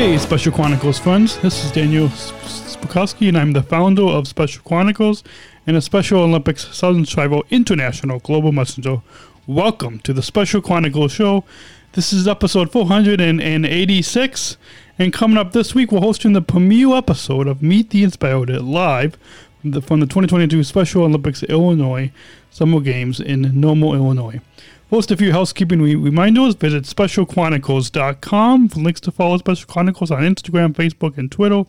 [0.00, 1.36] Hey, Special Chronicles friends.
[1.40, 5.22] This is Daniel Smrokowski, and I'm the founder of Special Chronicles
[5.66, 9.02] and the Special Olympics Sargent Shriver International Global Messenger.
[9.46, 11.44] Welcome to the Special Chronicles show.
[11.92, 14.56] This is episode 486,
[14.98, 19.18] and coming up this week, we're hosting the premiere episode of Meet the Inspired live
[19.60, 22.10] from the, from the 2022 Special Olympics Illinois
[22.48, 24.40] Summer Games in Normal, Illinois.
[24.90, 26.56] First, a few housekeeping reminders.
[26.56, 31.62] Visit specialchronicles.com for links to follow Special Chronicles on Instagram, Facebook, and Twitter.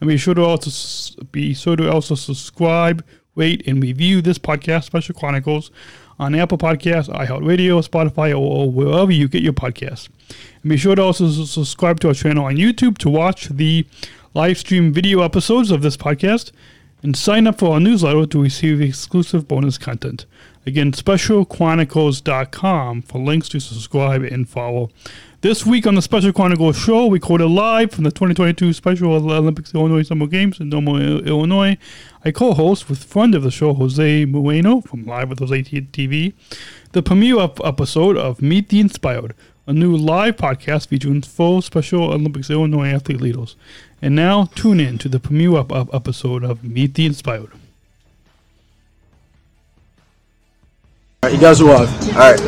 [0.00, 4.84] And be sure to also be sure to also subscribe, rate, and review this podcast,
[4.84, 5.70] Special Chronicles,
[6.18, 10.08] on Apple Podcasts, iHeartRadio, Spotify, or wherever you get your podcasts.
[10.62, 13.84] And be sure to also subscribe to our channel on YouTube to watch the
[14.32, 16.52] live stream video episodes of this podcast
[17.02, 20.24] and sign up for our newsletter to receive exclusive bonus content.
[20.64, 24.90] Again, specialchronicles.com for links to subscribe and follow.
[25.40, 29.74] This week on the Special Chronicles show, we recorded live from the 2022 Special Olympics
[29.74, 31.76] Illinois Summer Games in Normal, Illinois.
[32.24, 36.32] I co-host with friend of the show, Jose Moreno from Live with Jose TV,
[36.92, 39.34] the premiere ep- episode of Meet the Inspired,
[39.66, 43.56] a new live podcast featuring full Special Olympics Illinois athlete leaders.
[44.00, 47.50] And now, tune in to the premiere ep- ep- episode of Meet the Inspired.
[51.30, 51.86] You guys what?
[52.18, 52.42] Alright.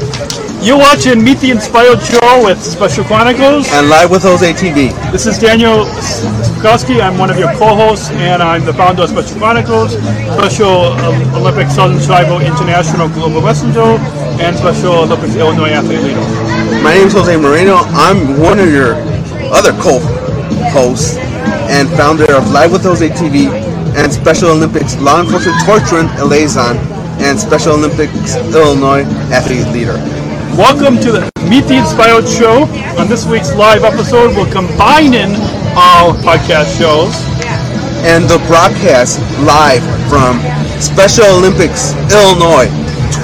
[0.59, 3.71] You're watching Meet the Inspired show with Special Chronicles.
[3.71, 4.91] And live with Jose TV.
[5.13, 7.01] This is Daniel Smrokowski.
[7.01, 9.93] I'm one of your co-hosts, and I'm the founder of Special Chronicles,
[10.35, 13.95] Special um, Olympics Sargent Shriver International Global Messenger,
[14.43, 16.27] and Special Olympics Illinois Athlete Leader.
[16.83, 17.77] My name is Jose Moreno.
[17.95, 18.97] I'm one of your
[19.55, 21.15] other co-hosts
[21.71, 23.47] and founder of Live with Jose TV
[23.95, 26.75] and Special Olympics Law Enforcement Torch Run Liaison
[27.23, 29.95] and Special Olympics Illinois Athlete Leader.
[30.57, 32.65] Welcome to the Meet the Inspired show.
[32.99, 35.35] On this week's live episode, we're combining
[35.77, 37.13] our podcast shows.
[38.07, 40.41] And the broadcast live from
[40.81, 42.69] Special Olympics Illinois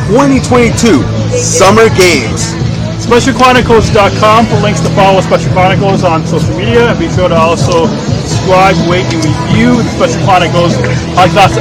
[0.08, 1.02] 2022
[1.36, 2.54] Summer Games.
[3.00, 6.86] SpecialChronicles.com for links to follow Special Chronicles on social media.
[6.86, 7.88] And be sure to also
[8.28, 10.76] subscribe, rate, and review the Special Chronicles
[11.16, 11.56] podcast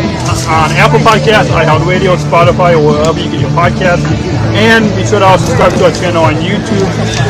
[0.52, 4.04] on Apple Podcasts, iHeartRadio, Spotify, or wherever you get your podcasts.
[4.54, 6.86] And be sure to also subscribe to our channel on YouTube.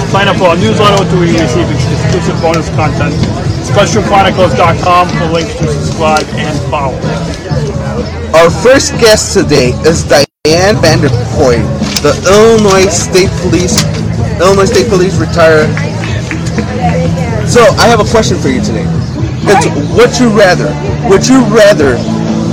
[0.09, 3.13] Sign up for our newsletter to receive exclusive bonus content.
[3.69, 6.97] SpecialChronicles.com for links to subscribe and follow.
[8.33, 11.61] Our first guest today is Diane Vandercoy,
[12.01, 13.83] the Illinois State Police,
[14.39, 15.67] Illinois State Police retire.
[17.47, 18.85] So I have a question for you today.
[19.43, 20.71] It's would you rather?
[21.09, 21.97] Would you rather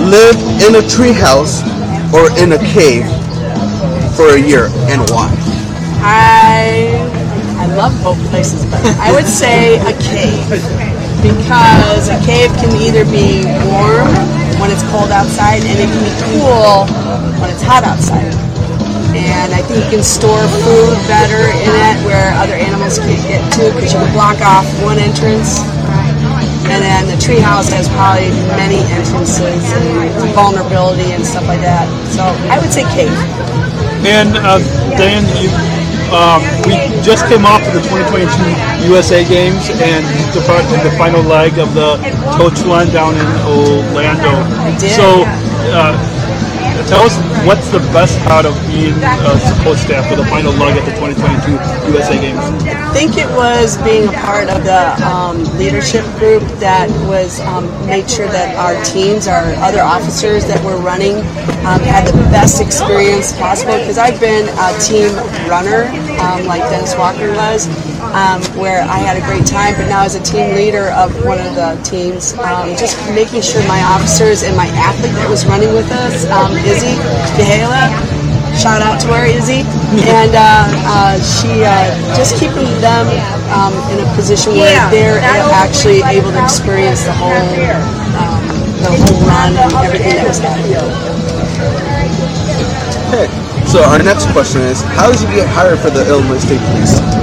[0.03, 0.37] live
[0.67, 1.63] in a treehouse
[2.13, 3.07] or in a cave
[4.17, 5.31] for a year, and why?
[6.03, 6.91] I
[7.59, 10.49] I love both places, but I would say a cave
[11.23, 14.11] because a cave can either be warm
[14.59, 16.87] when it's cold outside and it can be cool
[17.41, 18.46] when it's hot outside.
[19.17, 23.41] And I think you can store food better in it where other animals can't get
[23.57, 25.65] to because you can block off one entrance.
[26.69, 28.29] And then the treehouse has probably
[28.59, 31.87] many entrances and vulnerability and stuff like that.
[32.13, 33.15] So I would say cave.
[34.05, 34.59] And uh,
[34.99, 35.49] Dan, you,
[36.13, 41.59] um, we just came off of the 2022 USA Games and in the final leg
[41.59, 41.97] of the
[42.39, 44.43] Torch Run down in Orlando.
[44.79, 45.25] did, So,
[45.73, 46.16] uh,
[46.87, 50.77] tell us what's the best part of being a support staff for the final leg
[50.79, 51.59] at the 2022
[51.93, 52.39] USA Games.
[52.39, 57.67] I think it was being a part of the um, leadership group that was um,
[57.87, 61.19] made sure that our teams, our other officers that were running,
[61.67, 63.77] um, had the best experience possible.
[63.79, 65.11] Because I've been a team
[65.51, 65.91] runner,
[66.23, 67.67] um, like Dennis Walker was,
[68.17, 69.77] um, where I had a great time.
[69.77, 73.61] But now as a team leader of one of the teams, um, just making sure
[73.69, 76.97] my officers and my athlete that was running with us, um, Izzy
[77.37, 77.93] Gahala,
[78.57, 79.69] shout out to her, Izzy,
[80.17, 83.05] and uh, uh, she uh, just keeping them
[83.53, 85.21] um, in a position where they're
[85.53, 87.37] actually able to experience the whole
[88.17, 88.41] um,
[88.81, 90.73] the whole run and everything that was happening.
[93.13, 93.29] Okay.
[93.67, 97.16] So our next question is, how did you get hired for the Illinois State Police?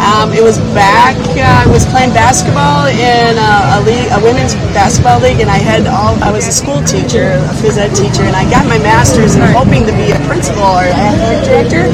[0.00, 1.14] Um, it was back.
[1.36, 5.60] Uh, I was playing basketball in a, a league, a women's basketball league, and I
[5.60, 6.16] had all.
[6.24, 9.44] I was a school teacher, a phys ed teacher, and I got my master's and
[9.52, 11.84] hoping to be a principal or athletic director,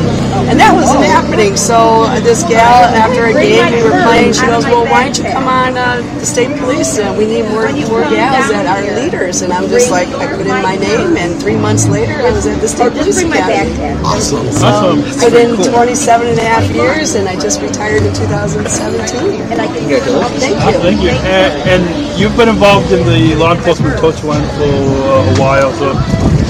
[0.49, 1.57] and that wasn't happening.
[1.57, 5.19] So uh, this gal, after a game we were playing, she goes, "Well, why don't
[5.19, 6.99] you come on uh, the state police?
[6.99, 10.47] Uh, we need more more gals that are leaders." And I'm just like, I put
[10.47, 13.75] in my name, and three months later, I was at the state police academy.
[14.07, 14.47] Awesome.
[14.63, 15.03] Awesome.
[15.19, 19.43] Put in 27 and a half years, and I just retired in 2017.
[19.51, 20.41] And I can Congratulations.
[20.41, 20.81] thank you.
[20.81, 21.11] Thank you.
[21.11, 25.73] And, and you've been involved in the law enforcement Torch Run for uh, a while.
[25.75, 25.93] So,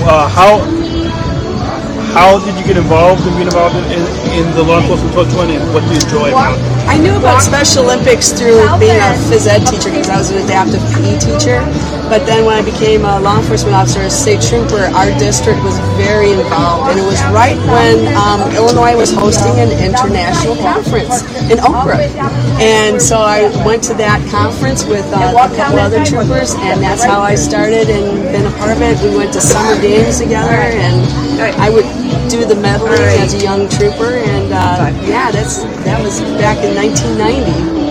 [0.08, 0.75] uh, how
[2.16, 5.32] how did you get involved in being involved in, in, in the law enforcement Torch
[5.32, 6.76] Run, and what do you enjoy about it?
[6.86, 10.44] I knew about Special Olympics through being a phys ed teacher because I was an
[10.44, 11.64] adaptive PE teacher.
[12.06, 15.74] But then when I became a law enforcement officer, a state trooper, our district was
[15.98, 16.92] very involved.
[16.92, 21.90] And it was right when um, Illinois was hosting an international conference in Oak
[22.62, 27.02] And so I went to that conference with uh, a couple other troopers, and that's
[27.02, 29.02] how I started and been a part of it.
[29.02, 31.02] We went to summer games together, and
[31.58, 31.86] I would
[32.30, 34.14] do the medaling as a young trooper.
[34.26, 37.50] And uh, yeah, that's that was back in 1990,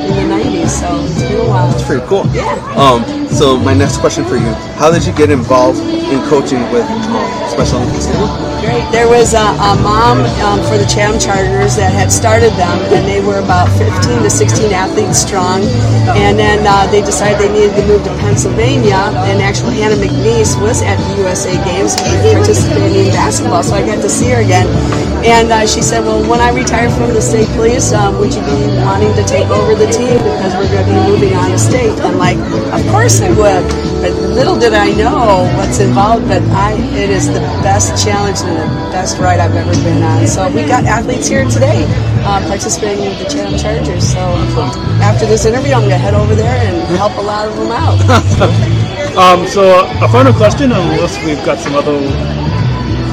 [0.09, 0.69] in the 90s.
[0.69, 1.85] So it's been a while.
[1.85, 2.27] Pretty cool.
[2.33, 2.51] Yeah.
[2.75, 6.87] Um, so my next question for you: How did you get involved in coaching with
[6.87, 8.07] um, Special Olympics?
[8.63, 8.87] Great.
[8.89, 13.05] There was a, a mom um, for the Chatham Chargers that had started them, and
[13.05, 15.61] they were about 15 to 16 athletes strong.
[16.15, 20.55] And then uh, they decided they needed to move to Pennsylvania, and actually Hannah McNeese
[20.61, 21.93] was at the USA Games
[22.33, 24.65] participating in basketball, so I got to see her again.
[25.25, 28.41] And uh, she said, "Well, when I retire from the state police, um, would you
[28.41, 31.57] be wanting to take over the team because we're going to be moving on to
[31.57, 32.37] state?" I'm like,
[32.71, 36.27] "Of course I would." But little did I know what's involved.
[36.27, 40.27] But I, it is the best challenge and the best ride I've ever been on.
[40.27, 41.85] So we got athletes here today
[42.25, 44.05] uh, participating with the Chatham Chargers.
[44.13, 44.19] So
[45.01, 47.71] after this interview, I'm going to head over there and help a lot of them
[47.71, 48.85] out.
[49.15, 51.95] Um, so a final question, unless we've got some other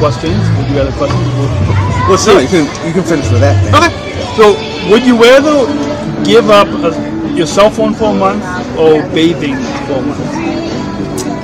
[0.03, 0.43] questions.
[0.59, 1.23] Would you other questions?
[1.39, 2.35] We'll, we'll see.
[2.35, 3.55] No, you can you can finish with that.
[3.71, 3.87] Man.
[3.87, 3.93] Okay.
[4.35, 4.59] So,
[4.91, 5.63] would you rather
[6.25, 6.91] give up a,
[7.37, 8.43] your cell phone for a month
[8.77, 9.55] or bathing
[9.87, 10.21] for a month?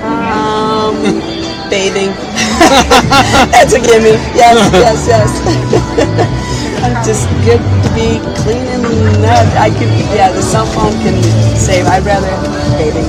[0.02, 0.94] Um,
[1.70, 2.10] bathing.
[3.52, 4.16] That's a gimme.
[4.34, 5.30] Yes, yes, yes.
[6.84, 8.82] I'm just good to be clean and
[9.22, 9.48] nut.
[9.58, 11.20] I could, yeah, the cell phone can
[11.56, 11.86] save.
[11.86, 12.30] I'd rather
[12.78, 13.06] bathing.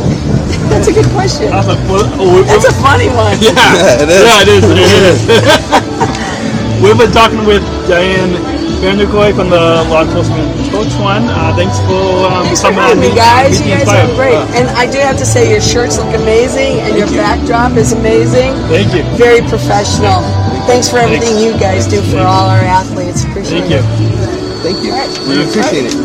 [0.69, 1.53] That's a good question.
[1.53, 3.37] I was well, oh, That's a funny one.
[3.41, 4.21] yeah, Yeah, it is.
[4.25, 4.63] Yeah, it is.
[4.69, 6.81] It is.
[6.83, 11.27] We've been talking with Diane Vandercoy from the law enforcement Torch Run.
[11.27, 11.99] Uh, thanks for
[12.31, 13.59] um, Thanks for coming having on me, guys.
[13.59, 14.15] You the guys are Inspired.
[14.15, 14.35] great.
[14.39, 17.17] Uh, And I do have to say, your shirts look amazing, and your you.
[17.19, 18.55] backdrop is amazing.
[18.71, 19.03] Thank you.
[19.19, 20.23] Very professional.
[20.63, 23.23] Thanks for everything you guys do for all our athletes.
[23.25, 23.83] Appreciate Thank you.
[23.83, 24.63] it.
[24.63, 24.91] Thank you.
[25.27, 25.95] We appreciate it.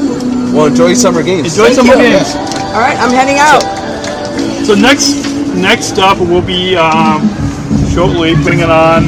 [0.52, 1.54] Well, enjoy summer games.
[1.54, 2.10] Enjoy Thank some more you.
[2.18, 2.34] games.
[2.74, 3.62] All right, I'm heading out.
[4.66, 5.14] So next,
[5.54, 7.22] next up will be um,
[7.94, 9.04] shortly putting it on.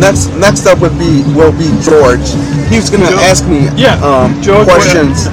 [0.00, 2.24] Next next up would be will be George.
[2.72, 3.28] He was gonna George?
[3.30, 5.28] ask me Yeah, um, George, questions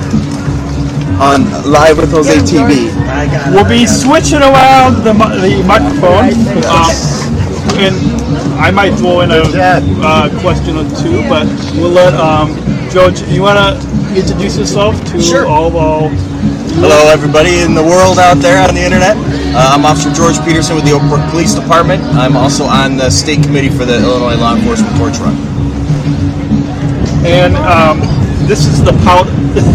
[1.19, 2.93] on live with Jose TV.
[3.53, 6.29] We'll be switching around the, the microphone,
[6.69, 6.93] um,
[7.81, 7.95] and
[8.61, 9.41] I might throw in a
[10.03, 12.53] uh, question or two, but we'll let um,
[12.91, 13.21] George.
[13.29, 15.47] You want to introduce yourself to Sure.
[15.47, 16.09] all of our
[16.77, 19.17] Hello, everybody in the world out there on the internet.
[19.17, 22.03] Uh, I'm Officer George Peterson with the Oak Brook Police Department.
[22.13, 25.33] I'm also on the state committee for the Illinois Law Enforcement Torch Run.
[27.25, 27.97] and um,
[28.45, 29.25] this is the part.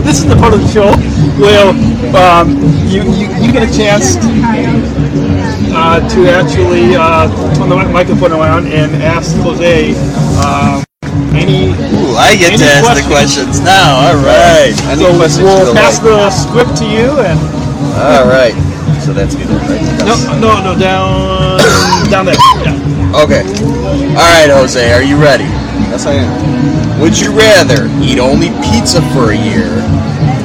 [0.07, 0.95] This is the part of the show
[1.43, 1.75] where
[2.15, 2.55] um,
[2.87, 4.15] you, you you get a chance
[5.75, 9.91] uh, to actually uh, turn the microphone around and ask Jose
[10.39, 10.85] um,
[11.35, 11.92] any.
[12.13, 13.57] Ooh, I get Any to ask the questions?
[13.57, 14.13] questions now.
[14.13, 14.77] All right.
[14.93, 16.13] Any So questions we'll to the pass light?
[16.13, 17.39] the script to you and.
[17.97, 18.53] All right.
[19.03, 19.49] So that's good.
[19.49, 19.81] Right?
[20.05, 21.59] No, no, no, down,
[22.11, 22.37] down there.
[22.63, 23.23] Yeah.
[23.25, 23.43] Okay.
[24.15, 25.45] All right, Jose, are you ready?
[25.91, 27.01] Yes, I am.
[27.01, 29.73] Would you rather eat only pizza for a year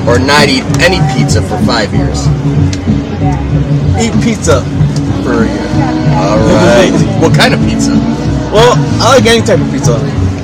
[0.08, 2.26] or not eat any pizza for five years?
[4.02, 4.64] Eat pizza
[5.22, 5.68] for a year.
[6.18, 6.92] All right.
[7.22, 7.92] what kind of pizza?
[8.52, 10.00] Well, I like any type of pizza.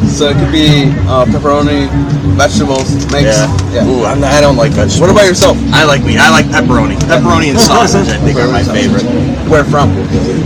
[0.07, 1.89] So it could be uh, pepperoni,
[2.37, 3.33] vegetables, mix.
[3.73, 3.87] Yeah.
[3.87, 5.01] Ooh, I'm not, I don't like vegetables.
[5.01, 5.57] What about yourself?
[5.73, 6.17] I like meat.
[6.17, 6.95] I like pepperoni.
[7.09, 9.03] Pepperoni and sausage, I think, are my favorite.
[9.49, 9.89] Where from?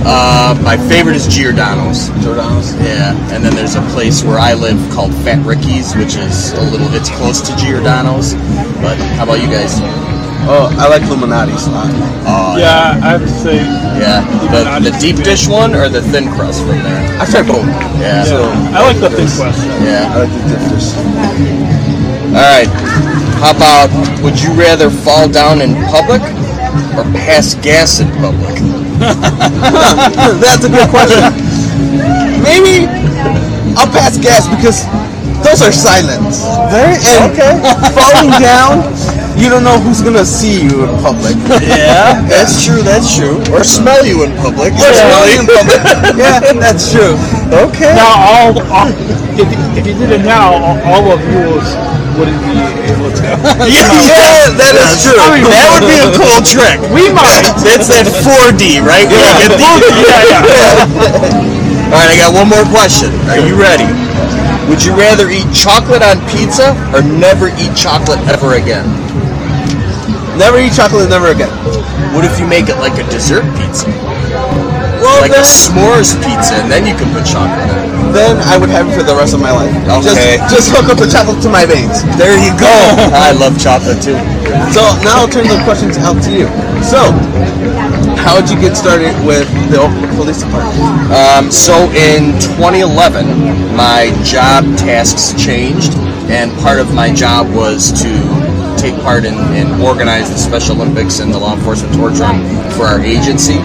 [0.05, 2.09] Uh, my favorite is Giordano's.
[2.23, 2.73] Giordano's.
[2.75, 6.61] Yeah, and then there's a place where I live called Fat Ricky's, which is a
[6.71, 6.87] little.
[6.93, 8.33] It's close to Giordano's.
[8.79, 9.79] But how about you guys?
[10.45, 11.89] Oh, I like Lou Malnati's a lot.
[12.29, 13.57] Oh, Yeah, I have to say,
[13.97, 14.21] Yeah.
[14.53, 17.01] The, the deep dish one or the thin crust from there?
[17.19, 17.65] I've tried both.
[17.99, 18.23] Yeah.
[18.23, 19.65] So, I like the thin crust.
[19.81, 20.07] Yeah.
[20.13, 20.95] I like the difference.
[22.31, 22.69] All right.
[23.41, 23.89] How about
[24.23, 26.21] would you rather fall down in public
[26.97, 28.55] or pass gas in public?
[30.41, 31.21] That's a good question.
[32.41, 32.87] Maybe
[33.77, 34.85] I'll pass gas because
[35.45, 36.25] those are silent.
[36.73, 37.29] Very and
[37.93, 38.89] falling down,
[39.37, 41.37] you don't know who's gonna see you in public.
[41.61, 42.81] Yeah, that's true.
[42.81, 43.37] That's true.
[43.53, 44.73] Or smell you in public.
[44.73, 45.79] Or smell you in public.
[46.17, 47.13] Yeah, that's true.
[47.53, 47.93] Okay.
[47.93, 48.89] Now, all, all
[49.37, 49.45] if,
[49.77, 51.67] if you did it now, all, all of yours
[52.17, 52.57] wouldn't be
[52.89, 53.21] able to.
[53.69, 55.13] Yeah, yeah, that is true.
[55.45, 56.81] that would be a cool trick.
[56.89, 57.45] we might.
[57.61, 59.05] That's that 4D, right?
[59.05, 59.61] Where you get the-
[60.01, 61.93] yeah, yeah.
[61.93, 63.13] All right, I got one more question.
[63.29, 63.85] Are you ready?
[64.67, 68.83] Would you rather eat chocolate on pizza or never eat chocolate ever again?
[70.37, 71.49] Never eat chocolate, never again.
[72.13, 73.89] What if you make it like a dessert pizza?
[75.01, 78.13] Well, Like then, a s'mores pizza, and then you can put chocolate in it.
[78.13, 79.69] then I would have it for the rest of my life.
[80.01, 80.37] Okay.
[80.41, 82.01] Just, just hook up the chocolate to my veins.
[82.17, 82.69] There you go.
[83.13, 84.17] I love chocolate too.
[84.73, 86.47] So now I'll turn the questions out to you.
[86.81, 87.13] So,
[88.17, 90.81] how did you get started with the Oak Brook Police Department?
[91.13, 93.25] Um, so in 2011,
[93.77, 95.93] my job tasks changed,
[96.29, 98.09] and part of my job was to
[98.91, 102.39] take part in and organize the Special Olympics and the law enforcement torch run
[102.71, 103.59] for our agency.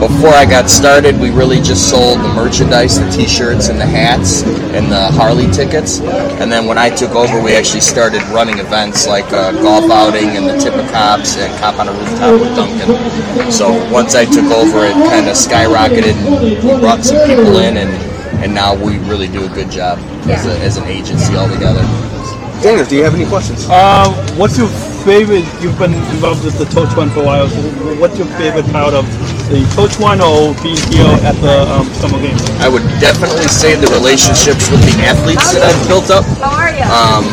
[0.00, 4.42] Before I got started, we really just sold the merchandise, the T-shirts and the hats
[4.42, 6.00] and the Harley tickets.
[6.40, 10.30] And then when I took over, we actually started running events like a golf outing
[10.36, 13.52] and the Tip-A-Cops and Cop on a Rooftop with Dunkin.
[13.52, 16.14] So once I took over, it kind of skyrocketed.
[16.64, 17.90] We brought some people in, and
[18.42, 19.98] and now we really do a good job
[20.30, 21.82] as, a, as an agency altogether.
[22.62, 23.70] Daniel, do you have any questions?
[23.70, 24.66] Um, what's your
[25.06, 25.46] favorite?
[25.62, 27.48] You've been involved with the Torch Run for a while.
[27.48, 27.62] So
[28.02, 29.06] what's your favorite part of
[29.46, 32.42] the Torch Run or being here at the um, summer games?
[32.58, 36.26] I would definitely say the relationships with the athletes that I've built up.
[36.42, 36.82] How are you?
[36.82, 37.24] Um,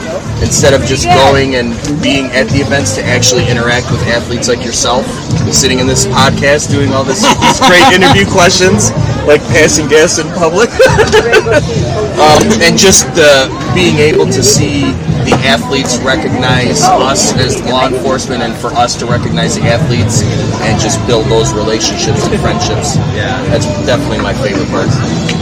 [0.46, 1.74] instead of just going and
[2.06, 5.10] being at the events to actually interact with athletes like yourself,
[5.50, 8.94] sitting in this podcast doing all this these great interview questions,
[9.26, 10.70] like passing gas in public,
[12.20, 14.92] um, and just uh, being able to see
[15.28, 20.22] the athletes recognize us as law enforcement, and for us to recognize the athletes
[20.64, 22.96] and just build those relationships and friendships.
[23.18, 24.88] Yeah, that's definitely my favorite part.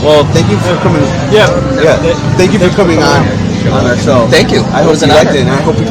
[0.02, 1.04] Well, thank you for coming.
[1.32, 1.48] Yeah,
[1.80, 1.96] Yeah,
[2.36, 3.24] thank you for coming on
[3.72, 4.26] on our show.
[4.28, 4.60] Thank you.
[4.76, 5.38] I It hope was you an liked honor.
[5.38, 5.88] it, and I hope you,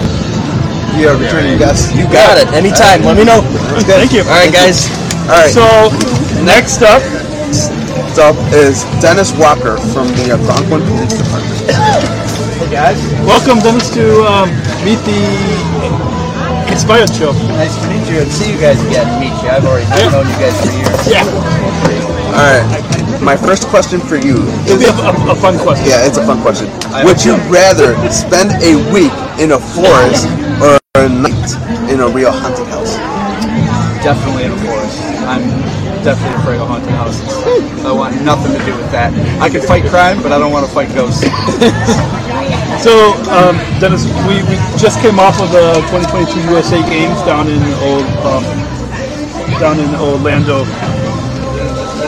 [1.02, 1.94] you are returning guest.
[1.96, 2.46] You got it.
[2.54, 3.02] Anytime.
[3.02, 3.42] Let me know.
[3.90, 4.22] Thank you.
[4.22, 4.86] All right, guys.
[5.30, 5.50] All right.
[5.54, 5.66] So
[6.46, 7.02] next up,
[8.14, 11.66] Next up is Dennis Walker from the Algonquin Police Department.
[12.62, 14.54] Hey guys, welcome Dennis to um,
[14.86, 15.18] meet the
[16.70, 17.34] Inspired Show.
[17.58, 19.10] nice to meet you and see you guys again.
[19.18, 19.50] Meet you.
[19.50, 21.10] I've already known you guys for years.
[21.10, 21.26] Yeah,
[22.38, 23.20] All right.
[23.20, 25.90] My first question for you it'll be a, a, a fun question.
[25.90, 26.70] yeah, it's a fun question.
[27.10, 29.10] Would you rather spend a week
[29.42, 30.30] in a forest
[30.62, 31.50] or a night
[31.90, 32.94] in a real haunted house?
[34.04, 35.00] Definitely in a forest.
[35.24, 35.48] I'm
[36.04, 37.24] definitely afraid of haunted houses.
[37.86, 39.16] I want nothing to do with that.
[39.40, 41.24] I can fight crime, but I don't want to fight ghosts.
[42.84, 47.62] So, um, Dennis, we, we just came off of the 2022 USA Games down in
[47.80, 48.44] old, um,
[49.56, 50.66] down in Orlando.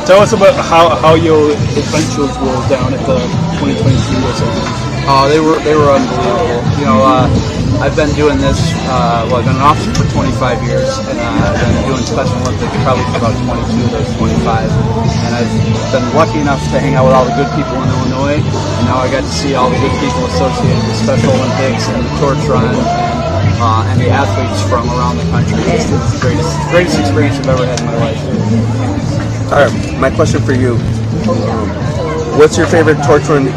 [0.04, 3.24] Tell us about how, how your adventures were down at the
[3.64, 3.88] 2022
[4.20, 4.86] USA Games.
[5.08, 6.60] Oh, they were they were unbelievable.
[6.82, 7.30] You know, uh,
[7.84, 8.58] I've been doing this.
[8.88, 12.36] Uh, well, I've been an officer for 25 years, and uh, I've been doing Special
[12.48, 14.72] Olympics probably for about 22 of those 25.
[15.27, 15.51] And I've
[15.91, 19.03] been lucky enough to hang out with all the good people in Illinois, and now
[19.03, 22.44] I got to see all the good people associated with Special Olympics and the torch
[22.48, 22.63] run.
[22.63, 22.79] And,
[23.60, 25.60] uh, and the athletes from around the country.
[25.72, 28.22] It's the greatest, greatest experience I've ever had in my life.
[29.51, 30.00] All right.
[30.00, 30.75] My question for you:
[32.39, 33.48] What's your favorite torch run?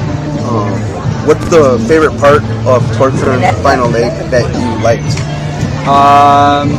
[0.47, 0.98] Um,
[1.29, 5.13] what's the favorite part of torch run final Leg that you liked?
[5.85, 6.73] Um,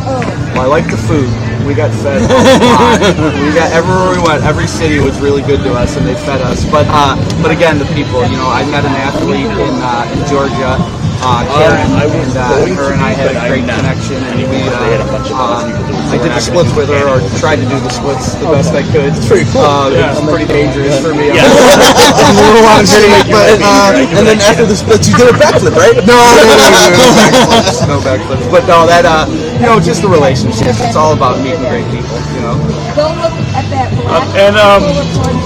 [0.58, 1.30] well, I like the food.
[1.70, 2.18] We got fed.
[2.18, 2.98] a lot.
[3.46, 4.42] we got everywhere we went.
[4.42, 6.66] Every city was really good to us, and they fed us.
[6.66, 7.14] But uh,
[7.46, 8.26] but again, the people.
[8.26, 10.82] You know, I met an athlete in uh, in Georgia.
[11.22, 15.68] Uh, Karen, and uh, her and I had a great connection, and we, uh, um,
[16.10, 18.82] I did the splits with her, or tried to do the splits the best I
[18.82, 19.14] could.
[19.14, 19.62] It's pretty cool.
[19.62, 21.30] Uh, It was pretty dangerous for me.
[21.30, 22.84] I'm a little on
[23.30, 25.96] But, uh, and then after the splits, you did a backflip, right?
[26.02, 28.46] no, no, no, no, no backflips, no backflips.
[28.50, 29.30] But no, that uh,
[29.62, 30.82] you know, just the relationships.
[30.82, 32.18] It's all about meeting great people.
[32.34, 32.56] You know.
[32.98, 34.34] Don't look at that Um, black.
[34.34, 34.82] and um,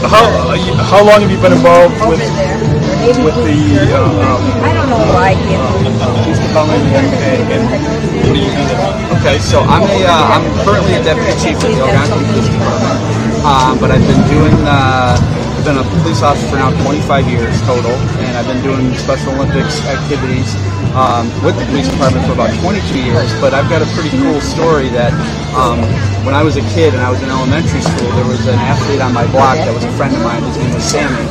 [0.07, 0.23] how
[0.79, 2.23] how long have you been involved with
[3.19, 3.59] with the
[3.91, 5.82] uh, um, I don't know why he police
[6.53, 7.65] and, and,
[8.29, 9.17] what do you do there?
[9.17, 12.99] Okay, so I'm a uh, I'm currently a deputy chief of the Algonquin Police Department,
[13.41, 17.59] um, but I've been doing uh, I've been a police officer for now 25 years
[17.63, 17.91] total,
[18.21, 20.53] and I've been doing Special Olympics activities
[20.93, 23.29] um, with the police department for about 22 years.
[23.41, 25.13] But I've got a pretty cool story that
[25.57, 25.81] um,
[26.25, 29.01] when I was a kid and I was in elementary school, there was an athlete
[29.01, 30.43] on my block that was a friend of mine.
[30.43, 31.25] His name was Sammy,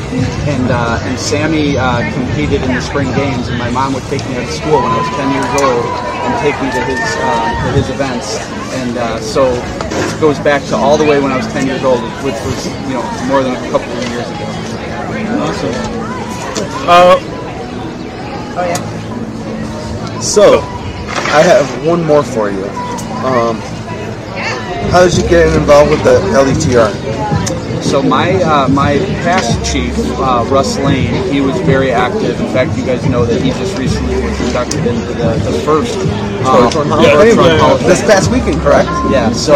[0.50, 4.22] and uh, and Sammy uh, competed in the spring games, and my mom would take
[4.26, 5.84] me out of school when I was 10 years old
[6.26, 8.42] and take me to his uh, to his events.
[8.82, 11.84] And uh, so it goes back to all the way when I was 10 years
[11.84, 14.46] old, which was you know more than a couple of years ago.
[15.38, 15.74] Awesome.
[16.84, 17.32] Uh,
[20.22, 20.60] So,
[21.34, 22.64] I have one more for you.
[23.26, 23.56] Um,
[24.90, 27.82] how did you get involved with the E LETR?
[27.82, 32.40] So my uh, my past chief, uh, Russ Laine, he was very active.
[32.40, 35.98] In fact, you guys know that he just recently was inducted into the, the first
[35.98, 38.88] uh, Torch Run Torch Hall of Fame, Run This past weekend, correct?
[39.10, 39.54] Yeah, so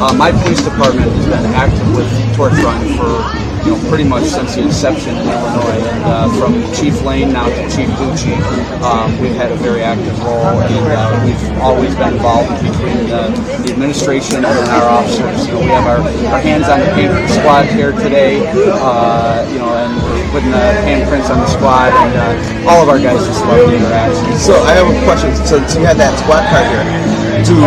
[0.00, 4.22] uh, my police department has been active with Torch Run for you know pretty much
[4.24, 8.38] since the inception in Illinois, and uh, from Chief Laine now to Chief Bucci,
[8.80, 13.26] um, we've had a very active role, and uh, we've always been involved between the,
[13.66, 15.46] the administration and our officers.
[15.46, 15.98] You know, we have our,
[16.30, 20.66] our hands on the paint squad here today, uh, you know, and we're putting the
[20.86, 24.38] handprints on the squad, and uh, all of our guys just love the interaction.
[24.38, 25.34] So I have a question.
[25.42, 26.86] Since you had that squad car here,
[27.42, 27.58] do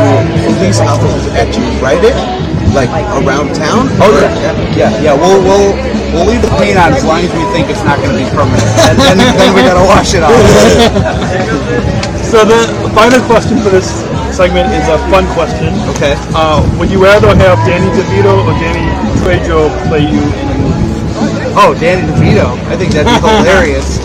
[0.55, 2.15] police officers actually write it,
[2.73, 3.89] like around town?
[4.01, 5.13] Oh yeah, yeah, yeah.
[5.13, 5.73] We'll we'll
[6.13, 8.27] we'll leave the paint on as long as we think it's not going to be
[8.31, 10.33] permanent, and then, then we got to wash it off.
[12.25, 12.61] so the
[12.93, 13.89] final question for this
[14.35, 15.73] segment is a fun question.
[15.95, 16.15] Okay.
[16.35, 18.87] Uh, would you rather have Danny DeVito or Danny
[19.19, 21.53] Trejo play you in a movie?
[21.57, 22.55] Oh, Danny DeVito.
[22.69, 23.99] I think that'd be hilarious.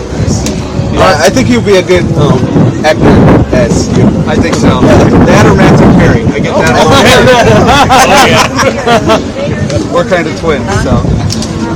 [0.97, 2.39] Uh, I think he'd be a good um,
[2.85, 4.03] actor as you.
[4.27, 4.81] I think so.
[5.23, 6.27] That or Matthew Perry.
[6.27, 6.99] I get that all the
[9.79, 9.93] time.
[9.93, 11.01] We're kind of twins, so.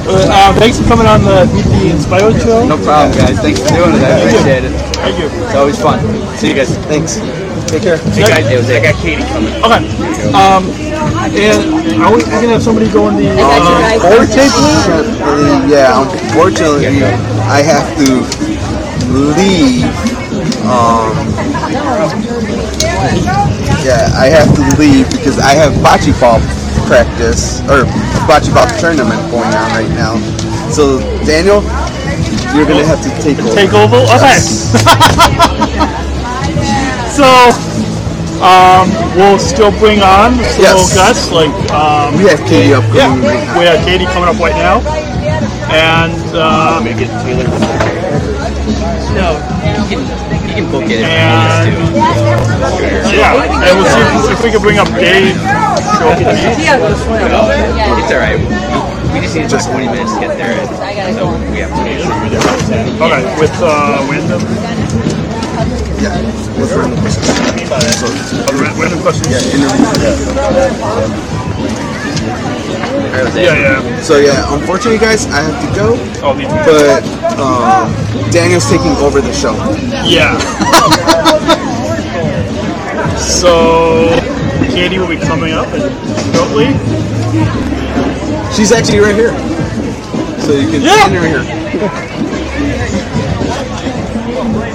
[0.10, 2.66] Uh, thanks for coming on the Meet the Inspired show.
[2.68, 3.38] No problem, guys.
[3.40, 4.02] Thanks for doing it.
[4.04, 4.72] I appreciate it.
[4.98, 5.28] Thank you.
[5.46, 6.00] It's always fun.
[6.38, 6.76] See you guys.
[6.90, 7.20] Thanks.
[7.70, 7.98] Take care.
[8.18, 9.54] Hey guys, I got Katie coming.
[9.62, 9.86] Okay.
[10.34, 10.66] Um,
[11.38, 13.36] and are we going to have somebody go in the uh,
[13.94, 17.04] Unfortunately, yeah, unfortunately,
[17.46, 18.26] I have to
[19.14, 19.86] leave.
[20.66, 21.14] Um,
[23.86, 26.40] yeah, I have to leave because I have bocce ball
[26.88, 27.88] practice or a
[28.26, 30.18] bocce ball tournament going on right now.
[30.72, 31.62] So, Daniel,
[32.56, 33.56] you're gonna have to take over.
[33.56, 33.98] take over?
[34.18, 34.40] Okay.
[37.14, 37.26] so,
[38.42, 40.74] um, we'll still bring on some Yes.
[40.74, 43.60] little guests like um, We have Katie up yeah, coming right now.
[43.60, 44.82] we have Katie coming up right now,
[45.70, 47.48] and um, Make it Taylor.
[49.14, 49.38] No,
[49.90, 50.29] you
[50.60, 51.04] can, you can book it.
[51.04, 51.72] and
[53.16, 55.36] yeah, and we'll see if, if we can bring up Dave.
[55.36, 56.44] Show up to me.
[58.00, 58.40] It's all right.
[58.40, 60.60] We, we just need about 20 minutes to get there.
[60.60, 62.30] And so we have to make sure we're
[63.08, 64.42] Okay, with uh, Wyndham.
[66.00, 66.16] Yeah,
[66.60, 67.28] with random questions.
[68.56, 69.28] Ra- random questions.
[69.30, 71.00] Yeah, interview.
[73.36, 74.02] Yeah, yeah.
[74.02, 75.96] So yeah, unfortunately, guys, I have to go.
[76.24, 77.92] Oh, the, But um,
[78.32, 79.54] Daniel's taking over the show.
[80.06, 80.38] yeah.
[83.18, 84.10] so,
[84.72, 85.84] Katie will be coming up and
[86.36, 86.68] shortly.
[88.56, 89.34] She's actually right here.
[90.40, 91.06] So you can Yeah.
[91.06, 91.44] stand right here.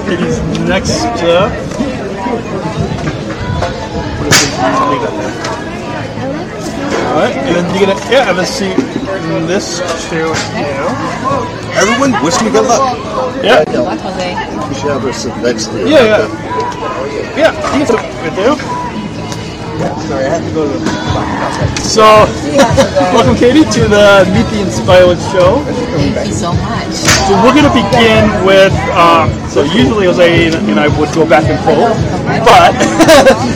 [0.05, 1.03] Katie's next.
[1.21, 1.49] Uh,
[7.15, 11.54] Alright, and then you're gonna yeah, have a seat in this chair here.
[11.75, 12.97] Everyone, wish me good luck.
[13.43, 15.87] Yeah, We should have her sit next to you.
[15.87, 17.35] yeah, yeah.
[17.35, 18.55] Yeah, you can sit right there.
[20.07, 22.01] Sorry, I had to go to the So,
[23.11, 25.59] welcome Katie to the Meet the Inspired show.
[26.15, 26.95] Thank you so much.
[27.27, 31.59] So we're gonna begin with, um, so usually Jose and I would go back and
[31.67, 31.99] forth,
[32.47, 32.71] but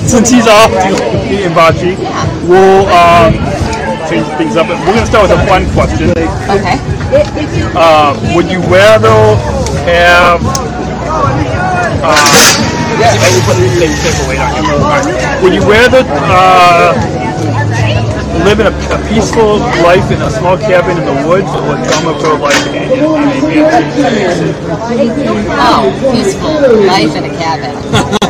[0.12, 1.96] since he's off to compete in bocce,
[2.44, 3.32] we'll um,
[4.10, 4.68] change things up.
[4.68, 6.10] We're gonna start with a fun question.
[6.10, 6.82] Okay.
[7.78, 9.38] Uh, would you rather
[9.86, 10.42] have
[12.02, 12.70] uh,
[15.44, 16.94] would you rather uh,
[18.44, 22.18] live in a, a peaceful life in a small cabin in the woods or drama
[22.20, 24.56] pro life in, in, in a mansion?
[25.54, 27.76] Oh, peaceful life in a cabin.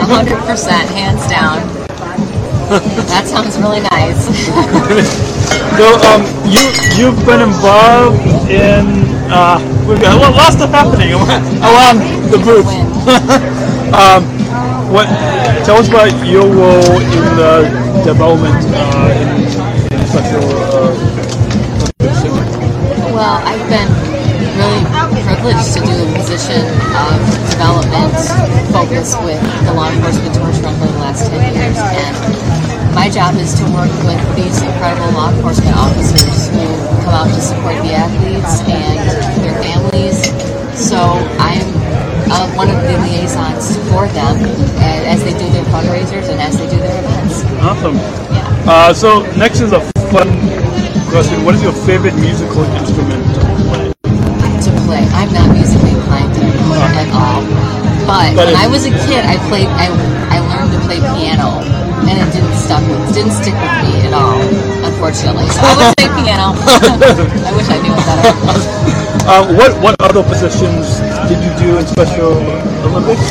[0.09, 1.68] 100%, hands down.
[3.09, 4.29] That sounds really nice.
[5.79, 6.59] So um, you
[6.99, 8.19] you've been involved
[8.51, 8.85] in
[9.31, 11.13] uh, we've got a lot, lot of stuff happening
[11.63, 11.97] around
[12.29, 12.67] the booth.
[13.95, 14.21] um,
[14.91, 15.07] what?
[15.63, 20.43] Tell us about your role in the development uh, in, in special.
[20.43, 20.93] Uh,
[23.15, 23.89] Well, I've been
[24.59, 24.83] really
[25.23, 27.17] privileged to do a position of
[27.51, 28.13] development
[28.73, 31.77] focus with the law enforcement torch run for the last 10 years.
[31.77, 32.38] And
[32.99, 36.67] my job is to work with these incredible law enforcement officers who
[37.07, 38.99] come out to support the athletes and
[39.39, 40.27] their families.
[40.75, 40.99] So
[41.39, 41.63] I'm
[42.27, 44.35] uh, one of the liaisons for them
[45.07, 47.45] as they do their fundraisers and as they do their events.
[47.63, 47.95] awesome.
[48.67, 49.79] Uh, so next is a
[50.11, 50.27] fun
[51.07, 51.45] question.
[51.45, 53.93] What is your favorite musical instrument to play?
[54.59, 55.03] to play.
[55.15, 57.47] I'm not musically inclined at all.
[58.03, 59.67] But But when I was a kid, I played.
[59.79, 59.87] I,
[60.35, 61.63] I learned to play piano,
[62.07, 64.39] and it didn't stuck with didn't stick with me at all,
[64.85, 65.47] unfortunately.
[65.49, 66.55] So I would say piano.
[67.47, 68.31] I wish I knew it better.
[69.27, 72.37] Uh, what what other positions did you do in Special
[72.87, 73.25] Olympics?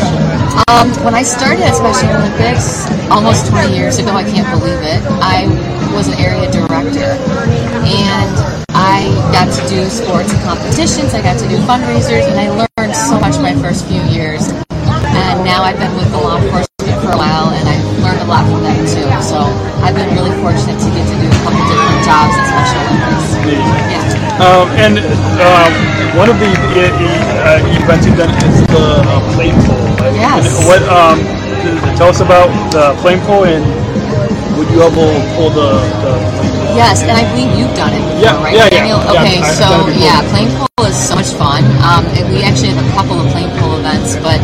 [0.68, 5.00] Um, when I started at Special Olympics almost 20 years ago, I can't believe it.
[5.22, 5.46] I
[5.94, 7.16] was an area director,
[7.86, 8.34] and
[8.74, 11.14] I got to do sports and competitions.
[11.14, 14.48] I got to do fundraisers, and I learned so much my first few years.
[14.78, 16.67] And now I've been with the law enforcement
[17.08, 19.08] for a while, and I've learned a lot from them too.
[19.24, 19.40] So
[19.80, 23.32] I've been really fortunate to get to do a couple different jobs at Special Olympics.
[23.48, 24.44] Yeah.
[24.44, 24.94] Um, and
[25.40, 25.72] um,
[26.20, 29.80] one of the uh, events you've done is the uh, Plane Pull.
[30.04, 30.12] Right?
[30.20, 30.44] Yes.
[30.52, 30.80] And what?
[30.84, 31.18] Um,
[31.96, 33.64] tell us about the Plane Pull and
[34.60, 36.12] would you ever pull the, the?
[36.76, 38.84] Yes, and I believe you've done it before, Yeah, right, yeah, yeah.
[38.84, 39.00] Daniel?
[39.00, 40.04] Yeah, Okay, I've so done it before.
[40.04, 41.64] yeah, Plane Pull is so much fun.
[41.82, 44.38] Um, and we actually have a couple of Plane Pull events, but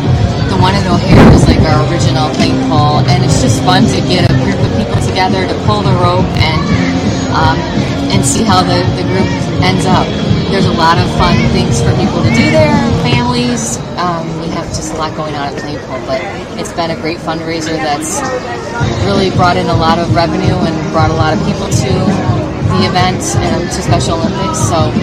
[0.51, 2.31] the one in O'Hare is like our original
[3.65, 6.61] fun to get a group of people together to pull the rope and
[7.33, 7.57] um,
[8.13, 9.27] and see how the, the group
[9.65, 10.05] ends up.
[10.53, 13.81] There's a lot of fun things for people to do there, families.
[13.97, 16.21] Um, we have just a lot going on at Plane Pull, but
[16.61, 18.21] it's been a great fundraiser that's
[19.03, 21.91] really brought in a lot of revenue and brought a lot of people to
[22.77, 24.61] the event and to Special Olympics.
[24.69, 24.93] So,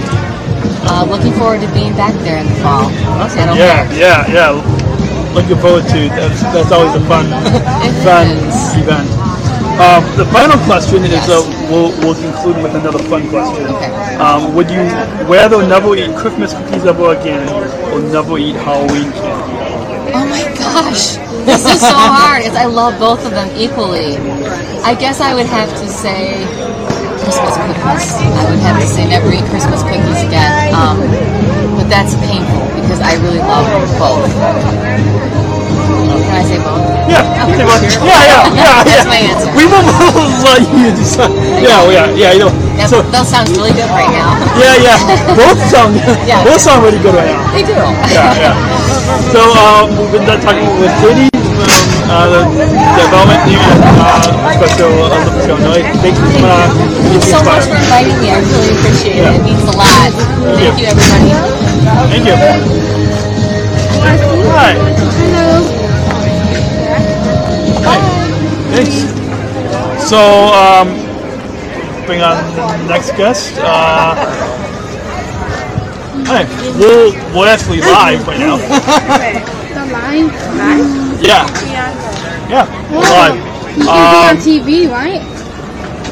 [0.89, 2.89] uh, looking forward to being back there in the fall.
[2.89, 3.99] at Yeah, O'Hare.
[3.99, 4.82] yeah, yeah.
[5.35, 7.25] Looking forward to that's that's always a fun
[8.05, 8.29] fun
[8.77, 9.09] event.
[9.81, 11.41] Um, the final question is uh,
[11.73, 13.65] we'll, we'll conclude with another fun question.
[14.21, 14.83] Um, would you
[15.25, 17.49] rather never eat Christmas cookies ever again
[17.93, 19.57] or never eat Halloween candy?
[20.13, 21.17] Oh my gosh,
[21.49, 22.45] this is so hard.
[22.53, 24.19] I love both of them equally.
[24.85, 26.45] I guess I would have to say
[27.25, 28.13] Christmas cookies.
[28.21, 30.75] I would have to say never eat Christmas cookies again.
[30.75, 31.01] Um,
[31.93, 33.69] that's painful because I really love
[34.01, 34.25] both.
[36.25, 36.81] Can I say both?
[37.13, 37.85] Yeah, you say both.
[38.09, 39.13] yeah, yeah, yeah, That's yeah.
[39.13, 39.51] my answer.
[39.53, 39.85] We will
[40.41, 41.29] let you decide.
[41.63, 42.33] Yeah, yeah, yeah.
[42.33, 44.35] You know, That, so that sounds really good right now.
[44.57, 44.97] yeah, yeah.
[45.39, 45.95] Both sound
[46.27, 46.43] Yeah.
[46.43, 47.53] both sound really good right now.
[47.53, 47.77] They do.
[48.11, 48.55] Yeah, yeah.
[49.03, 51.67] So um, we've been talking with Katie from
[52.07, 55.83] uh, the development team at uh, Special Olympics Illinois.
[55.99, 56.71] Thanks for coming on.
[56.71, 58.31] Thank you so much for inviting me.
[58.31, 59.27] I really appreciate it.
[59.27, 60.15] It means a lot.
[60.55, 61.35] Thank you, everybody.
[62.15, 62.37] Thank you.
[64.55, 64.79] Hi.
[65.19, 65.67] Hello.
[67.83, 67.99] Hi.
[68.71, 69.03] Thanks.
[70.07, 70.19] So,
[70.55, 70.95] um,
[72.07, 73.59] bring on the next guest.
[73.59, 74.15] Uh,
[76.33, 76.45] hi.
[76.81, 78.57] We're, we're actually live right now.
[78.57, 81.21] The line, live?
[81.23, 81.45] Yeah.
[82.49, 82.65] Yeah.
[82.91, 83.37] We're live.
[83.77, 85.21] You can Um, be on TV, right?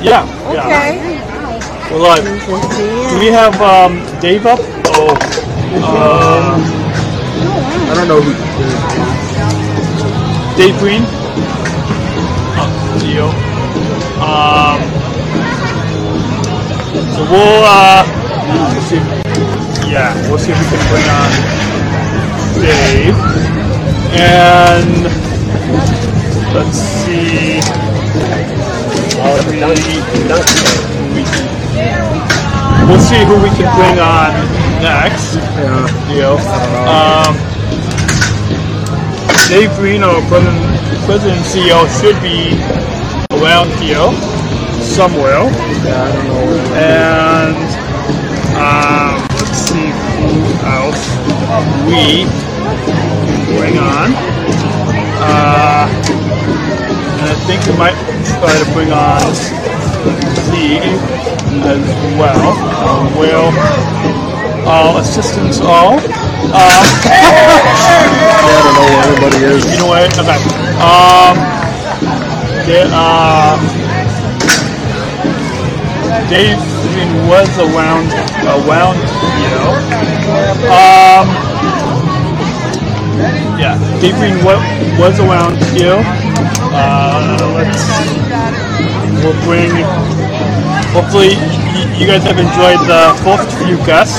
[0.02, 0.24] yeah.
[0.52, 1.90] Yeah.
[1.90, 2.24] We're live.
[2.24, 4.58] Do we have um, Dave up?
[4.92, 5.16] Oh.
[5.80, 6.60] Um,
[7.90, 8.32] I don't know who.
[10.56, 11.02] Dave Breen.
[12.56, 12.68] Oh,
[13.00, 13.28] Gio.
[14.20, 14.80] Um,
[17.14, 18.04] so we'll uh,
[18.50, 18.96] we'll see.
[19.90, 21.30] Yeah, we'll see if we can bring on
[22.60, 23.16] Dave.
[24.12, 25.04] And
[26.54, 27.60] let's see.
[32.86, 34.32] We'll see who we can bring on
[34.82, 35.34] next.
[35.36, 36.10] Yeah.
[36.10, 36.36] You know,
[36.90, 37.36] um,
[39.48, 40.64] Dave Breen, our president,
[41.06, 42.54] president and CEO, should be
[43.38, 44.10] around here
[44.82, 45.44] somewhere.
[45.84, 46.74] Yeah, I don't know.
[46.74, 47.79] And
[48.60, 51.00] um, let's see who else
[51.88, 52.28] we
[53.56, 54.12] bring on.
[55.20, 55.88] Uh,
[57.20, 57.96] and I think we might
[58.38, 59.20] try to bring on
[60.44, 60.78] Z
[61.64, 61.84] as
[62.20, 62.52] well.
[62.84, 63.48] Um, well,
[64.68, 65.98] our assistants all.
[65.98, 66.84] Um,
[67.72, 69.64] I don't know where everybody is.
[69.72, 70.08] You know what?
[70.18, 70.40] Okay.
[70.80, 71.36] Um,
[72.66, 73.89] there are.
[76.28, 76.58] Dave
[77.28, 78.10] was around
[78.44, 78.96] around
[79.40, 79.72] You know.
[80.68, 81.26] Um,
[83.58, 84.58] yeah, Gabriel what
[84.98, 86.02] was around here.
[86.72, 87.90] Uh, let's.
[89.22, 89.70] We'll bring.
[90.92, 91.36] Hopefully,
[91.98, 94.18] you guys have enjoyed the first few guests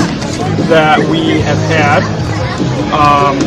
[0.70, 2.02] that we have had.
[2.94, 3.38] Um,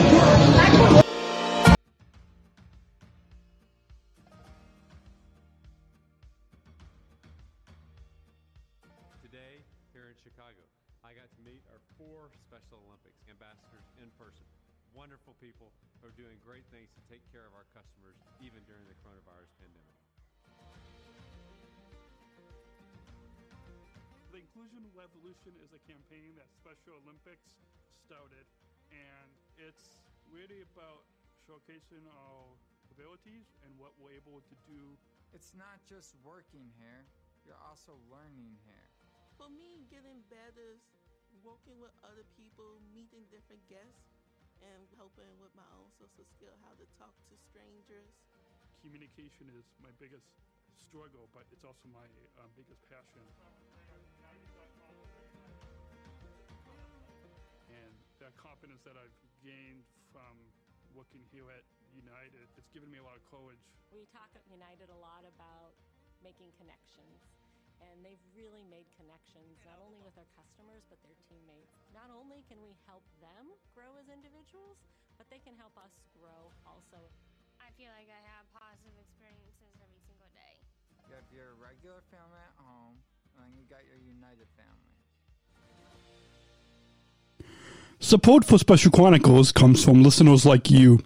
[50.04, 50.28] biggest
[50.76, 52.04] struggle, but it's also my
[52.36, 53.24] um, biggest passion.
[57.72, 60.36] And that confidence that I've gained from
[60.92, 61.64] working here at
[61.96, 63.64] United, it's given me a lot of courage.
[63.96, 65.72] We talk at United a lot about
[66.20, 67.24] making connections,
[67.80, 71.80] and they've really made connections not only with our customers but their teammates.
[71.96, 74.76] Not only can we help them grow as individuals,
[75.16, 77.08] but they can help us grow also.
[77.74, 80.62] I feel like I have positive experiences every single day.
[81.10, 83.02] You have your regular family at home,
[83.34, 84.94] and then you got your United family.
[87.98, 91.00] Support for Special Chronicles comes from listeners like you.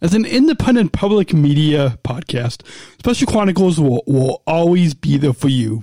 [0.00, 2.62] As an independent public media podcast,
[2.98, 5.82] Special Chronicles will, will always be there for you.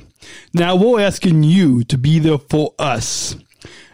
[0.51, 3.35] Now we're asking you to be there for us.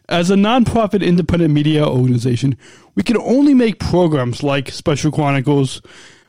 [0.07, 2.55] As a nonprofit independent media organization,
[2.95, 5.81] we can only make programs like Special Chronicles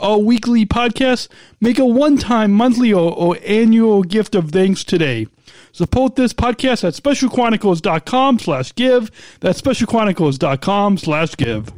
[0.00, 1.28] our weekly podcast,
[1.60, 5.26] make a one-time, monthly, or, or annual gift of thanks today.
[5.72, 9.10] Support this podcast at specialchronicles.com slash give.
[9.40, 11.72] That's specialchronicles.com slash give.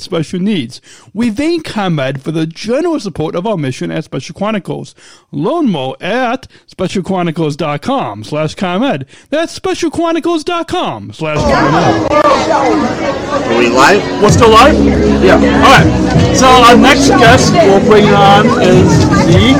[0.00, 0.80] special needs.
[1.12, 4.94] We thank ComEd for the generous support of our mission at Special Chronicles.
[5.32, 9.06] Learn more at specialchronicles.com slash ComEd.
[9.30, 12.10] That's specialchronicles.com slash ComEd.
[12.10, 14.22] Are we live?
[14.22, 14.74] We're still live?
[15.22, 15.36] Yeah.
[15.36, 16.36] Alright.
[16.36, 18.88] So our next guest we'll bring on is
[19.26, 19.54] Z.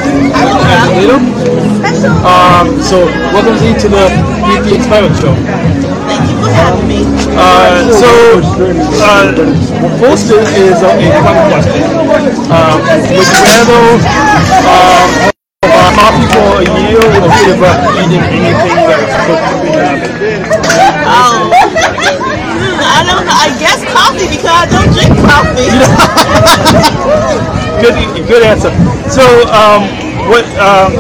[2.25, 4.09] Um, so welcome Z to the
[4.45, 5.35] BP Inspired Show.
[5.35, 7.18] Thank you for having me.
[7.39, 8.11] Uh, so,
[8.99, 9.31] uh,
[10.03, 11.87] first is, a, a common question.
[12.51, 13.55] Um, would you
[14.67, 15.31] um,
[15.63, 19.71] uh, coffee for a year or give up eating anything that's cooked to be
[21.07, 23.39] Um, hmm, I don't know.
[23.39, 25.71] I guess coffee because I don't drink coffee.
[27.83, 27.95] good,
[28.27, 28.75] good answer.
[29.11, 29.23] So,
[29.55, 29.87] um,
[30.27, 30.91] what um,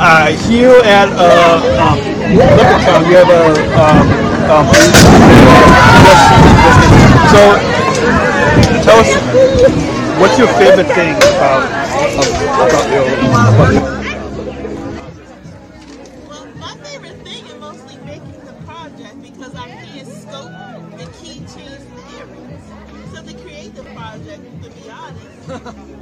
[0.00, 1.98] uh, here at uh, um,
[2.32, 4.66] Olympic Town, we have a um, um,
[7.28, 7.40] so
[8.82, 9.10] tell us
[10.18, 11.68] what's your favorite thing about
[12.54, 13.82] about your about your
[16.28, 20.52] Well, my favorite thing is mostly making the project because I can scope
[20.96, 22.64] the keychains and the earrings.
[23.12, 25.48] So to create the project, to be honest,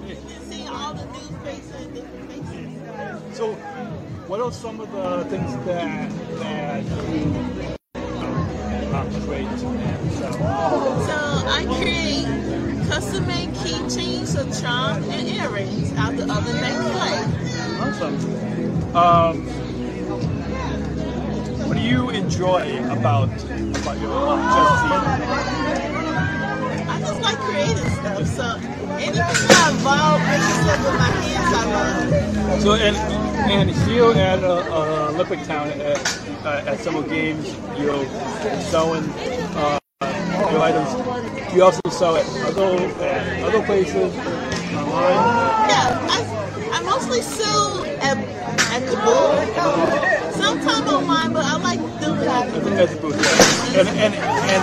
[0.07, 3.37] you can see all the new faces and different faces.
[3.37, 3.55] So,
[4.29, 7.76] what are some of the things that that you
[12.97, 17.21] custom made keychains or charms and earrings out the oven baked clay.
[17.85, 18.17] Awesome.
[18.97, 19.47] Um,
[21.69, 23.29] what do you enjoy about
[23.83, 24.95] about your longevity?
[26.89, 28.27] I just like creative stuff.
[28.29, 28.45] So
[28.97, 31.65] anything that involves making stuff with my hands, I
[32.49, 32.63] love.
[32.63, 36.01] So and and here at uh, uh, Olympic Town at
[36.47, 37.47] uh, at Summer Games,
[37.79, 38.07] you're
[38.63, 39.05] selling
[39.55, 39.79] uh,
[40.57, 41.55] your items.
[41.55, 44.17] You also sell at other at other places
[44.75, 45.69] online.
[45.69, 46.19] Yeah, I,
[46.73, 48.17] I mostly sell at,
[48.73, 50.35] at the booth.
[50.35, 52.79] Sometimes online, but I like doing it at the booth.
[52.79, 53.81] At the booth, yeah.
[53.81, 54.15] and and
[54.53, 54.63] and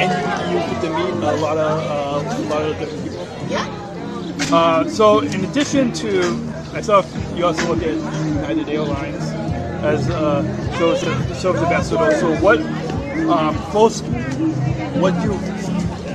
[0.00, 3.28] and you get to meet a lot of uh, a lot of different people.
[3.48, 3.66] Yeah.
[4.50, 6.32] Uh, so in addition to
[6.72, 7.06] myself,
[7.36, 7.94] you also look at
[8.26, 9.22] United Airlines
[9.82, 10.42] as uh,
[10.78, 11.00] shows
[11.40, 12.16] shows ambassador.
[12.18, 12.58] So what
[13.26, 14.04] um, first,
[15.00, 15.34] what do you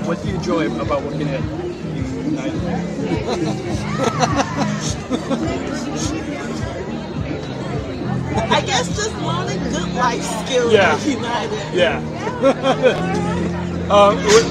[0.07, 1.41] what do you enjoy about working at
[2.25, 2.61] United?
[8.35, 10.95] I guess just learning good life skills Yeah.
[10.95, 11.73] at United.
[11.73, 11.97] Yeah.
[13.91, 14.45] um, is,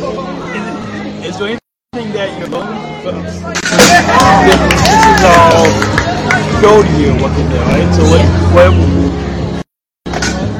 [1.27, 2.79] is there anything that you learned?
[4.47, 4.61] This
[5.09, 6.03] is all
[6.63, 7.95] go to you working there, right?
[7.95, 8.23] So what
[8.55, 8.71] what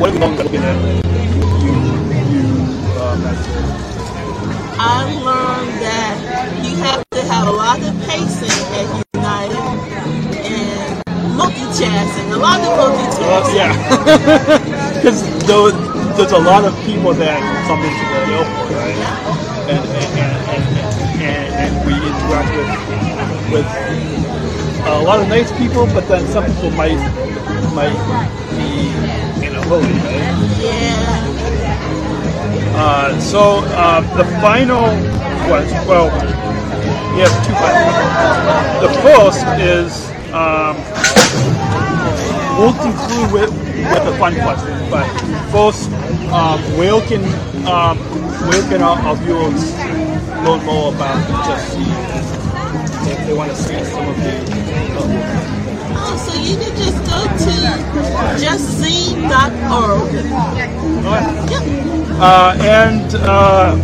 [0.01, 1.02] what have you learned looking at you you
[4.79, 6.17] I learned that
[6.65, 8.43] you have to have a lot of patience
[8.77, 9.57] at United
[10.43, 11.03] and
[11.39, 13.55] multitasking, a lot of uh, multitasking.
[13.55, 13.73] yeah,
[14.95, 15.23] because
[16.17, 18.99] there's a lot of people that come into the airport, right?
[19.71, 20.65] And and, and, and,
[21.23, 22.71] and, and we interact with
[23.53, 23.69] with
[24.87, 26.99] a lot of nice people, but then some people might
[27.73, 27.97] might
[28.51, 28.91] be
[29.47, 30.62] in a hurry, right?
[32.75, 34.83] Uh, so uh, the final
[35.51, 36.09] was well,
[37.15, 38.13] we have two finals.
[38.81, 40.77] The first is um,
[42.59, 45.07] we'll conclude with with a fun question, but
[45.53, 45.91] first,
[46.33, 47.23] um, where can
[47.67, 47.99] um,
[48.49, 49.75] where can our, our viewers
[50.45, 51.77] learn more about Just
[53.09, 54.63] if they want to see some of the
[54.95, 55.42] Oh,
[56.25, 57.53] so you can just go to
[58.39, 60.13] justzine.org.
[62.21, 63.75] Uh, and uh,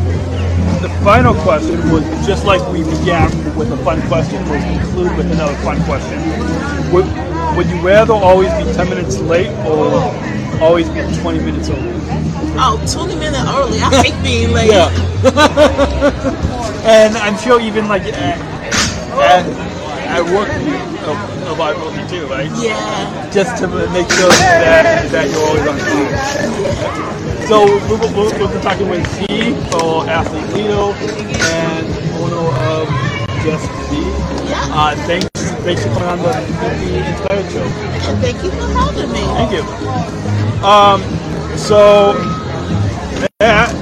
[0.80, 5.30] the final question was just like we began with a fun question, was conclude with
[5.32, 6.18] another fun question.
[6.92, 7.06] Would,
[7.56, 10.14] would you rather always be 10 minutes late or
[10.62, 11.94] always be 20 minutes early?
[12.60, 13.80] Oh, 20 minutes early.
[13.80, 14.70] I hate being late.
[14.78, 14.90] Yeah.
[16.84, 18.38] and I'm sure even like at,
[20.08, 22.50] at, at work you uh, arrive early too, right?
[22.56, 23.30] Yeah.
[23.30, 27.46] Just to make sure that, that you're always on the time.
[27.46, 29.26] So we've, we've, we've been talking with Z
[29.70, 30.92] for Athlete Leader
[31.52, 32.88] and owner of
[33.44, 34.00] Just Z.
[34.48, 34.68] Yeah.
[34.72, 35.28] Uh, thanks,
[35.64, 36.32] thanks for coming on the,
[37.08, 37.64] Inspired Show.
[37.64, 39.20] And thank you for having me.
[39.20, 39.62] Thank you.
[40.64, 41.02] Um,
[41.56, 42.14] so
[43.40, 43.74] that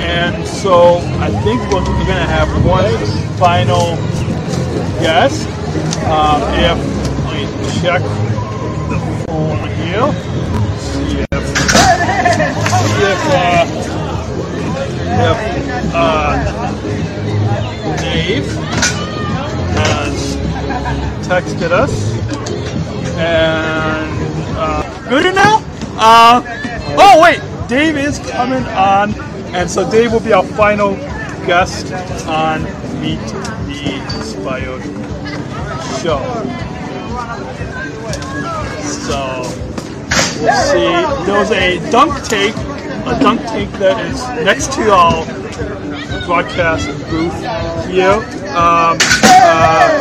[0.00, 2.84] and so I think we're, we're gonna have one
[3.38, 3.96] final
[5.00, 5.48] guest.
[6.06, 6.78] Um, if
[7.26, 7.44] I
[7.80, 8.02] check
[8.90, 10.08] the phone here,
[10.78, 11.44] see if
[12.80, 13.64] see if uh,
[15.20, 15.38] if
[15.94, 16.34] uh,
[18.00, 18.46] Dave
[19.74, 20.14] has
[21.26, 21.92] texted us
[23.16, 24.10] and
[24.56, 25.62] uh, good now.
[25.96, 26.42] Uh,
[26.98, 29.14] oh wait, Dave is coming on,
[29.54, 30.96] and so Dave will be our final
[31.46, 31.92] guest
[32.26, 33.20] on Meet
[33.66, 34.82] the Inspired
[36.00, 36.22] show.
[38.80, 39.42] So
[40.40, 40.88] we'll see.
[41.26, 45.26] There was a dunk take, a dunk take that is next to our
[46.24, 47.38] broadcast booth
[47.90, 48.24] here.
[48.56, 50.00] Um, uh,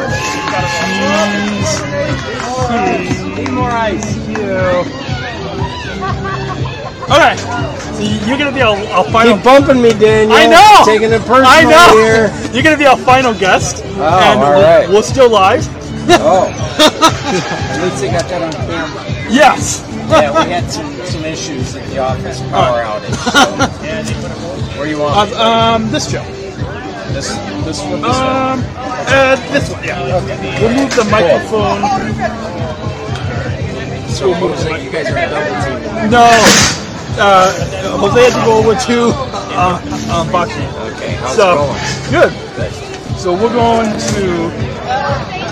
[0.79, 1.81] cheese,
[2.69, 4.15] cheese, more ice
[7.07, 7.15] here.
[7.15, 9.35] Okay, so you're gonna be our, our final.
[9.35, 9.43] Guest.
[9.43, 10.35] Keep bumping me, Daniel.
[10.37, 10.81] I know.
[10.85, 11.97] Taking it personal I know.
[11.97, 12.31] here.
[12.53, 14.89] You're gonna be our final guest, Oh, and all we're, right.
[14.89, 15.65] we're still live.
[16.09, 16.47] Oh.
[16.83, 19.03] At least they got that on camera.
[19.31, 19.81] Yes.
[20.09, 23.15] Yeah, we had some, some issues at the office, power outage.
[23.31, 24.77] So.
[24.77, 25.31] Where you want?
[25.31, 25.41] Uh,
[25.75, 26.23] um, this show.
[27.13, 27.29] This,
[27.63, 28.01] this one.
[28.01, 30.19] This Um, uh, this one, yeah.
[30.23, 30.37] Okay.
[30.61, 31.81] We'll move the microphone.
[34.09, 36.11] So it looks like you guys are double teaming.
[36.11, 36.82] No.
[37.15, 37.51] Uh,
[37.99, 39.11] Jose had to go over to
[39.53, 39.77] uh,
[40.11, 40.49] um, bocce.
[40.95, 41.75] Okay, how's so,
[42.09, 42.33] it going?
[42.33, 43.19] Good.
[43.19, 44.49] So we're going to.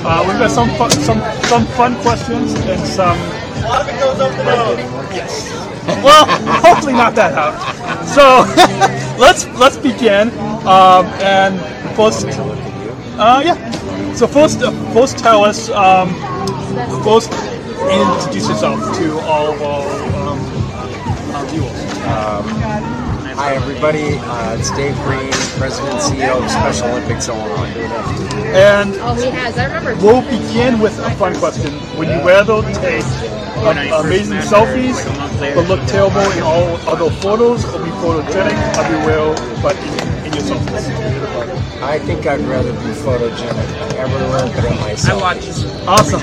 [0.03, 3.17] Uh, we've got some fun, some some fun questions and some.
[5.13, 5.57] Yes.
[6.03, 6.25] Well,
[6.61, 8.07] hopefully not that hard.
[8.07, 8.45] So
[9.19, 10.29] let's let's begin.
[10.65, 11.59] Um, and
[11.95, 12.27] first,
[13.17, 14.13] uh, yeah.
[14.13, 15.69] So first, uh, first tell us.
[15.69, 16.13] Um,
[17.03, 17.31] first,
[17.89, 20.10] introduce yourself to all of our
[22.11, 22.43] Um,
[23.39, 24.15] hi, everybody.
[24.19, 27.71] Uh, it's Dave Breen, President and CEO of Special Olympics Illinois.
[28.53, 29.57] And Oh, he has.
[29.57, 29.95] I remember.
[30.05, 31.71] we'll begin with a fun question.
[31.97, 33.05] Would you rather take
[33.63, 34.99] uh, amazing selfies
[35.55, 39.33] but look terrible in all other photos or be photogenic everywhere
[39.63, 39.75] but
[40.33, 41.81] in, in your selfies?
[41.81, 45.23] I think I'd rather be photogenic everywhere but in myself.
[45.87, 46.21] Awesome.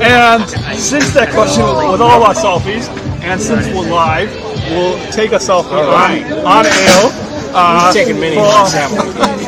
[0.00, 2.88] and since that question was all about selfies,
[3.22, 4.30] and since we're live,
[4.70, 6.24] we'll take a selfie All right.
[6.32, 7.10] on, on air.
[7.52, 8.74] Uh, We've taken many for- ones.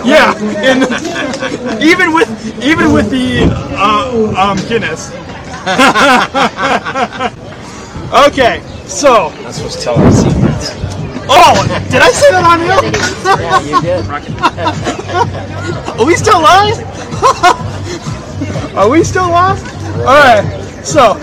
[0.05, 0.83] Yeah, and
[1.83, 2.29] even with
[2.63, 3.45] even with the
[3.79, 5.13] uh, um, Guinness.
[8.27, 9.31] okay, so.
[9.45, 10.73] That's what's telling secrets.
[11.29, 12.83] Oh, did I say that on air?
[13.41, 14.07] Yeah, you did.
[15.99, 16.79] Are we still live?
[18.77, 19.61] Are we still live?
[19.99, 20.45] All right.
[20.85, 21.15] So,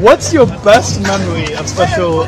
[0.00, 2.24] what's your best memory of Special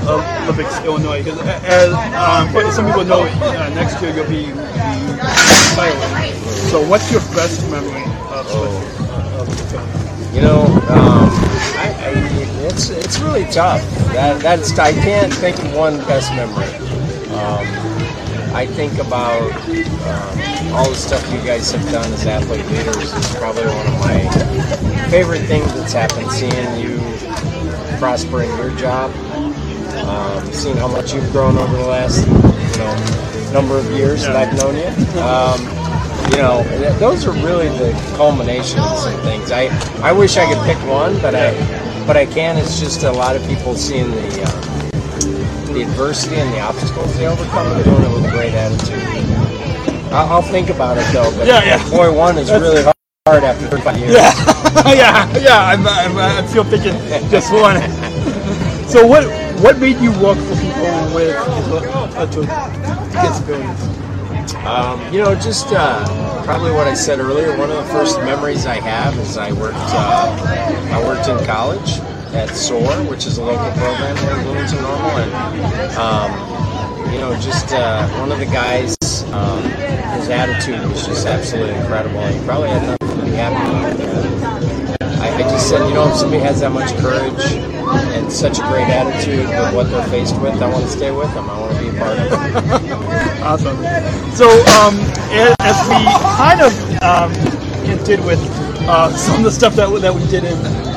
[0.46, 1.22] Olympics Illinois?
[1.22, 6.34] Because as um, some people know, uh, next year you'll be retiring.
[6.70, 10.34] So, what's your best memory of Special Olympics Illinois?
[10.34, 11.30] You know, um,
[11.78, 12.10] I, I,
[12.66, 13.82] it's it's really tough.
[14.12, 16.83] That that's I can't think of one best memory.
[17.34, 17.66] Um,
[18.54, 23.34] I think about um, all the stuff you guys have done as athlete leaders is
[23.36, 26.30] probably one of my favorite things that's happened.
[26.30, 26.98] Seeing you
[27.98, 29.10] prosper in your job,
[30.06, 34.36] um, seeing how much you've grown over the last you know number of years that
[34.36, 35.20] I've known you.
[35.20, 35.60] Um,
[36.30, 36.62] you know,
[36.98, 39.50] those are really the culminations and things.
[39.50, 39.66] I,
[40.02, 41.52] I wish I could pick one, but I
[42.06, 42.56] but I can.
[42.56, 44.83] It's just a lot of people seeing the uh,
[45.74, 49.02] the adversity and the obstacles they overcome and doing it with a great attitude.
[50.12, 51.36] I'll, I'll think about it though.
[51.36, 51.90] But Yeah, yeah.
[51.90, 52.82] boy, one is really
[53.26, 54.12] hard after 35 years.
[54.12, 54.32] Yeah,
[54.94, 55.64] yeah, yeah.
[55.64, 56.94] I'm, I'm, I'm still thinking
[57.28, 57.80] just one.
[58.88, 59.24] So, what
[59.60, 61.34] what made you work for people with
[63.12, 63.88] disabilities?
[64.64, 66.04] Um, you know, just uh,
[66.44, 67.56] probably what I said earlier.
[67.58, 69.76] One of the first memories I have is I worked.
[69.76, 71.98] Uh, I worked in college
[72.34, 77.32] at SOAR, which is a local program here in Bloomington Normal, and um, you know,
[77.40, 78.96] just uh, one of the guys.
[79.32, 79.62] Um,
[80.18, 82.24] his attitude was just absolutely incredible.
[82.26, 85.02] He probably had nothing to be happy about.
[85.20, 87.44] I, I just said, you know, if somebody has that much courage
[88.14, 91.32] and such a great attitude with what they're faced with, I want to stay with
[91.34, 91.50] them.
[91.50, 92.94] I want to be a part of it.
[93.44, 93.76] Awesome.
[94.34, 94.96] So, um,
[95.60, 96.00] as we
[96.38, 97.32] kind of um,
[97.84, 98.40] hinted with
[98.88, 100.93] uh, some of the stuff that, that we did in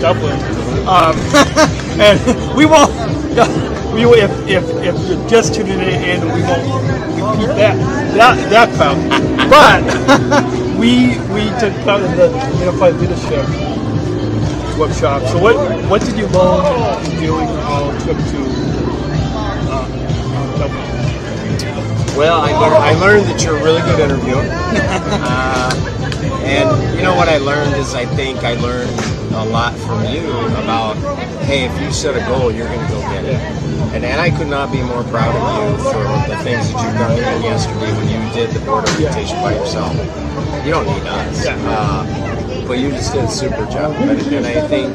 [0.00, 0.38] Dublin,
[0.86, 1.16] um,
[2.00, 2.92] and we won't.
[3.88, 6.62] We will, if, if, if you're just tuning in, and we won't
[7.16, 7.74] repeat that
[8.14, 8.98] that that part.
[9.50, 12.28] But we we took part in the
[12.60, 13.46] Unified Leadership
[14.78, 15.22] workshop.
[15.28, 15.56] So what
[15.88, 18.40] what did you learn in doing our trip to
[19.66, 22.16] uh, Dublin?
[22.16, 24.44] Well, I learned, I learned that you're a really good interviewer.
[24.46, 25.70] uh,
[26.44, 30.30] and you know what I learned is I think I learned a lot from you
[30.62, 30.96] about,
[31.44, 33.40] hey, if you set a goal, you're going to go get it.
[33.94, 36.94] And, and I could not be more proud of you for the things that you've
[36.94, 39.94] done even yesterday when you did the board orientation by yourself.
[40.64, 41.46] You don't need us.
[41.46, 43.92] Uh, but you just did a super job.
[43.96, 44.94] And, and I think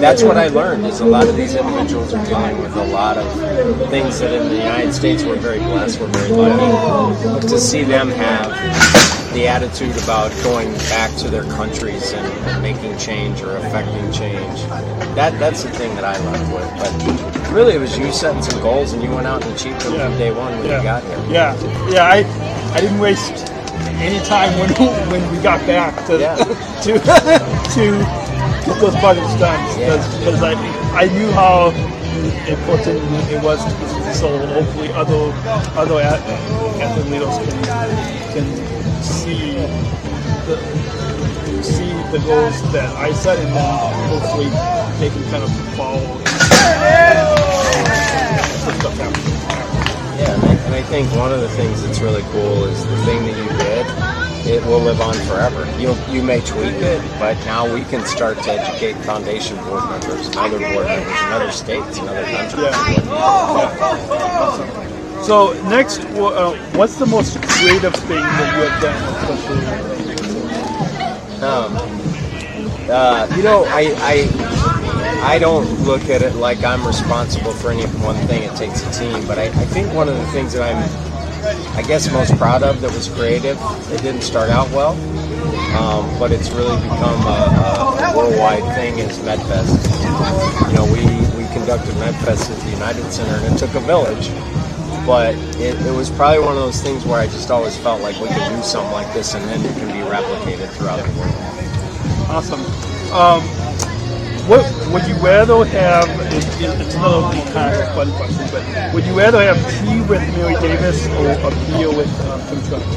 [0.00, 3.18] that's what I learned is a lot of these individuals are dealing with a lot
[3.18, 7.46] of things that in the United States we're very blessed, we're very lucky.
[7.46, 13.40] To see them have the attitude about going back to their countries and, making change
[13.42, 14.60] or affecting change,
[15.14, 16.68] that that's the thing that I left with.
[16.78, 19.92] But really, it was you setting some goals and you went out and achieved them
[19.94, 21.18] from day one when you got here.
[21.30, 22.04] Yeah, yeah.
[22.04, 23.50] I I didn't waste
[24.02, 24.70] any time when
[25.10, 26.18] when we got back to
[26.82, 26.98] to
[27.74, 27.84] to
[28.66, 29.60] get those projects done
[30.18, 30.52] because I
[30.94, 31.70] I knew how
[32.46, 33.00] important
[33.30, 33.64] it was.
[33.64, 33.70] To
[34.04, 35.32] this so hopefully, other
[35.78, 36.20] other at-
[36.80, 38.69] athlete leaders can can
[39.02, 39.54] see
[40.46, 40.56] the
[41.62, 43.64] see the goals that I set, and then
[44.08, 44.48] hopefully
[44.98, 46.18] they can kind of follow.
[48.80, 49.10] the.
[50.18, 52.96] Yeah, and I, and I think one of the things that's really cool is the
[53.04, 53.86] thing that you did.
[54.46, 55.66] It will live on forever.
[55.78, 60.26] You you may tweak it, but now we can start to educate foundation board members,
[60.28, 62.74] and other board members, in other states, and other countries.
[65.22, 69.20] So next, uh, what's the most creative thing that you have done.
[71.42, 71.76] Um,
[72.90, 77.84] uh, you know, I, I I don't look at it like I'm responsible for any
[78.02, 78.42] one thing.
[78.42, 79.26] It takes a team.
[79.26, 80.82] But I, I think one of the things that I'm,
[81.76, 83.58] I guess, most proud of that was creative.
[83.92, 84.92] It didn't start out well,
[85.76, 88.98] um, but it's really become a, a worldwide thing.
[88.98, 90.68] Is MedFest.
[90.68, 91.04] You know, we
[91.36, 94.30] we conducted MedFest at the United Center, and it took a village.
[95.06, 98.18] But it, it was probably one of those things where I just always felt like
[98.20, 101.34] we could do something like this, and then it can be replicated throughout the world.
[102.30, 102.60] Awesome.
[103.12, 103.42] Um,
[104.48, 106.08] what would you rather have?
[106.32, 107.20] It, it, it's another
[107.52, 108.62] kind of fun question, but
[108.94, 112.84] would you rather have tea with Mary Davis or a beer with um, Tim Trump?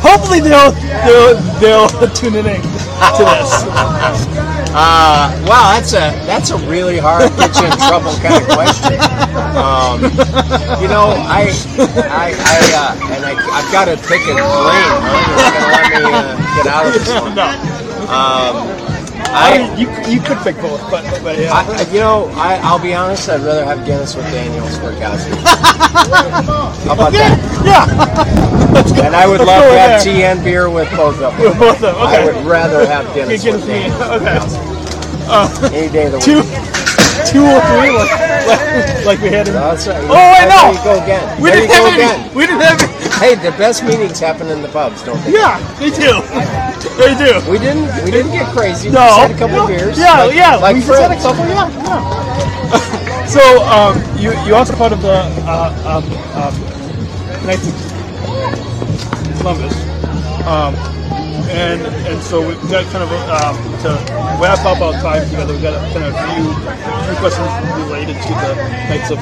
[0.00, 0.72] Hopefully they'll
[1.04, 4.60] they'll they'll tune in to this.
[4.76, 8.98] Uh, wow, that's a that's a really hard get you in trouble kind of question.
[9.54, 10.02] Um,
[10.82, 11.54] you know, I
[12.10, 14.42] I, I uh, and I I've got to pick a lane.
[14.42, 15.14] Huh?
[15.30, 17.34] You're not gonna let me uh, get out of this one.
[18.04, 18.10] No.
[18.10, 18.83] Um,
[19.34, 21.52] I I, you you could pick both, but but yeah.
[21.52, 23.28] I, you know, I, I'll be honest.
[23.28, 25.34] I'd rather have Guinness with Daniel Smrokowski.
[26.86, 27.38] How about that?
[27.64, 29.04] Yeah.
[29.04, 30.14] And I would Let's love go to have there.
[30.14, 31.40] tea and beer with both of them.
[31.40, 32.22] With both of them, okay.
[32.22, 34.12] I would rather have Guinness, Guinness with with me, Daniel.
[34.12, 34.38] okay.
[35.26, 36.24] Uh, Any day of the week.
[36.26, 36.42] two
[37.32, 39.48] or three, like, like, we had.
[39.48, 40.04] In, That's right.
[40.04, 40.76] Oh, I know.
[40.76, 41.24] you go again.
[41.40, 42.02] We There didn't have any.
[42.02, 42.34] again.
[42.34, 42.92] We didn't have any.
[43.22, 45.32] Hey, the best meetings happen in the pubs, don't they?
[45.32, 46.20] Yeah, they do.
[46.98, 47.40] They do.
[47.50, 47.88] We didn't.
[48.04, 48.90] We didn't get crazy.
[48.90, 49.00] No.
[49.00, 49.62] We just had a couple no.
[49.64, 49.98] of beers.
[49.98, 50.56] Yeah, like, yeah.
[50.56, 51.46] Like we just had a couple.
[51.46, 51.70] Yeah.
[51.70, 53.26] yeah.
[53.26, 56.04] so, um, you you also part of the uh, um,
[56.36, 56.54] um,
[59.38, 59.76] Columbus,
[60.46, 60.72] um,
[61.50, 63.88] and and so we've got kind of a, um, to
[64.40, 65.52] wrap up our time together.
[65.54, 66.44] We've got a, kind of a few
[67.06, 67.50] few questions
[67.84, 68.54] related to the
[68.88, 69.18] Knights of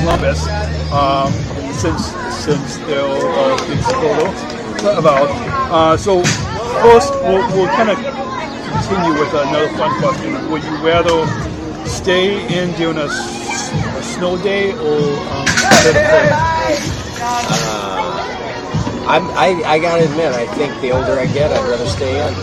[0.00, 0.46] Columbus,
[0.92, 1.32] um,
[1.74, 5.28] since since they're a big supporter about.
[5.70, 6.22] Uh, so
[6.82, 10.50] first, we'll, we'll kind of continue with another fun question.
[10.50, 11.26] Would you rather
[11.86, 15.46] stay in during a, s- a snow day or um,
[19.10, 22.34] I'm, I, I gotta admit, I think the older I get, I'd rather stay in.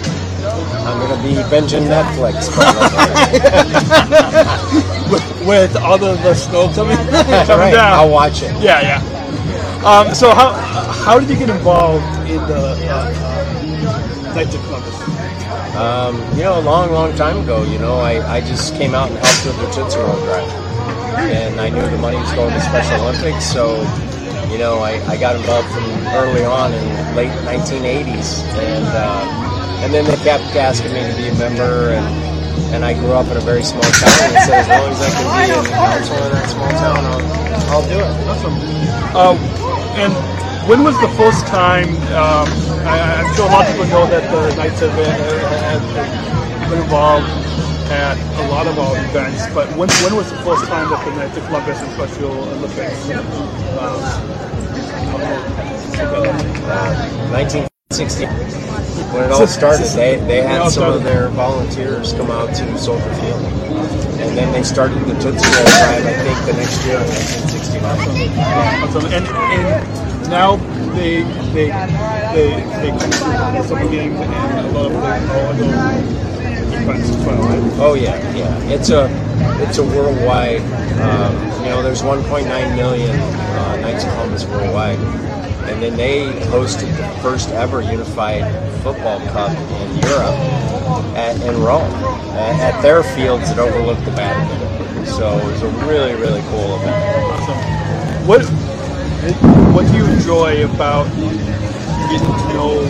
[0.85, 2.47] I'm gonna be binging Netflix.
[5.11, 7.93] with, with all the, the snow coming, coming Right, down.
[7.93, 8.51] I'll watch it.
[8.61, 9.01] Yeah, yeah.
[9.85, 14.95] Um, so how how did you get involved in the uh, uh, Knights of Columbus?
[15.77, 19.09] Um, you know, a long, long time ago, you know, I, I just came out
[19.11, 20.49] and helped with the Tootsie Roll Drive.
[21.19, 23.83] And I knew the money was going to Special Olympics, so,
[24.51, 25.83] you know, I, I got involved from
[26.15, 28.43] early on in late 1980s.
[28.55, 32.07] And, uh, and then they kept asking me to be a member, and,
[32.73, 35.09] and I grew up in a very small town, and said as long as I
[35.11, 38.27] can be in that small town, I'll, I'll do it.
[38.27, 38.55] Awesome.
[39.15, 39.37] Um,
[39.99, 40.13] and
[40.67, 41.89] when was the first time?
[42.17, 42.47] Um,
[42.87, 46.69] I, I'm sure a lot of people know that the Knights have been, have have
[46.69, 47.27] been involved
[47.89, 51.11] at a lot of our events, but when, when was the first time that the
[51.15, 53.09] Knights of Columbus and Special Olympics?
[53.79, 54.03] Um,
[55.97, 58.25] Uh, 1960
[59.13, 59.87] when it all started.
[59.87, 63.41] They they When it all had some of their volunteers come out to Soldier Field,
[64.19, 66.05] and then they started the Tootsie Roll Drive.
[66.05, 69.13] I think the next year in 1969.
[69.13, 70.57] And, and now
[70.93, 71.23] they
[71.53, 71.71] they
[72.35, 72.49] they
[72.81, 75.13] they come to the summer games and a lot of the other
[76.73, 77.41] events as well.
[77.41, 77.73] Right?
[77.79, 78.57] Oh yeah, yeah.
[78.63, 79.07] It's a
[79.61, 80.61] it's a worldwide.
[81.01, 84.99] Um, you know, there's 1.9 million uh, Knights of Columbus worldwide,
[85.69, 88.43] and then they hosted the first ever unified
[88.81, 90.37] football cup in Europe
[91.15, 91.91] at, in Rome
[92.33, 95.05] at, at their fields that overlook the Vatican.
[95.05, 96.95] So it was a really really cool event.
[97.31, 98.27] Awesome.
[98.27, 98.45] What
[99.73, 101.07] what do you enjoy about
[102.09, 102.85] getting to know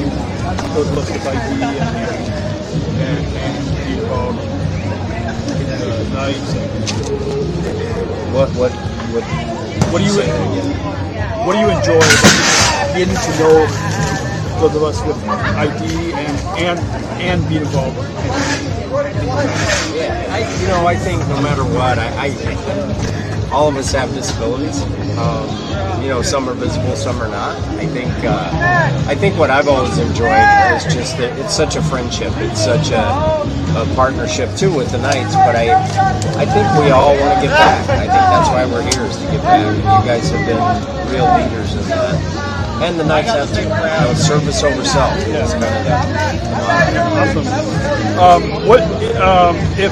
[0.73, 2.17] those looks of ID and
[2.97, 3.36] and, and being involved
[8.33, 8.71] What what
[9.13, 9.23] what?
[9.93, 10.13] what do you
[11.45, 11.99] what do you enjoy
[12.97, 13.67] getting to know
[14.59, 16.79] those of us with ID and and
[17.21, 17.97] and being involved?
[19.95, 23.16] Yeah, I, you know, I think no matter what, I, I
[23.57, 24.83] all of us have disabilities.
[25.17, 25.49] Um,
[25.99, 27.57] you know, some are visible, some are not.
[27.81, 28.51] I think, uh,
[29.09, 30.45] I think what I've always enjoyed
[30.77, 32.31] is just that it's such a friendship.
[32.37, 35.33] It's such a, a partnership too with the Knights.
[35.33, 35.73] But I,
[36.37, 37.89] I think we all want to get back.
[37.89, 39.65] I think that's why we're here is to get back.
[39.65, 40.61] And You guys have been
[41.09, 42.13] real leaders in that.
[42.85, 43.61] And the Knights have to.
[43.63, 45.97] You know, service over self is kind of the,
[47.17, 47.47] Awesome.
[48.21, 48.81] Um, what
[49.17, 49.91] um, if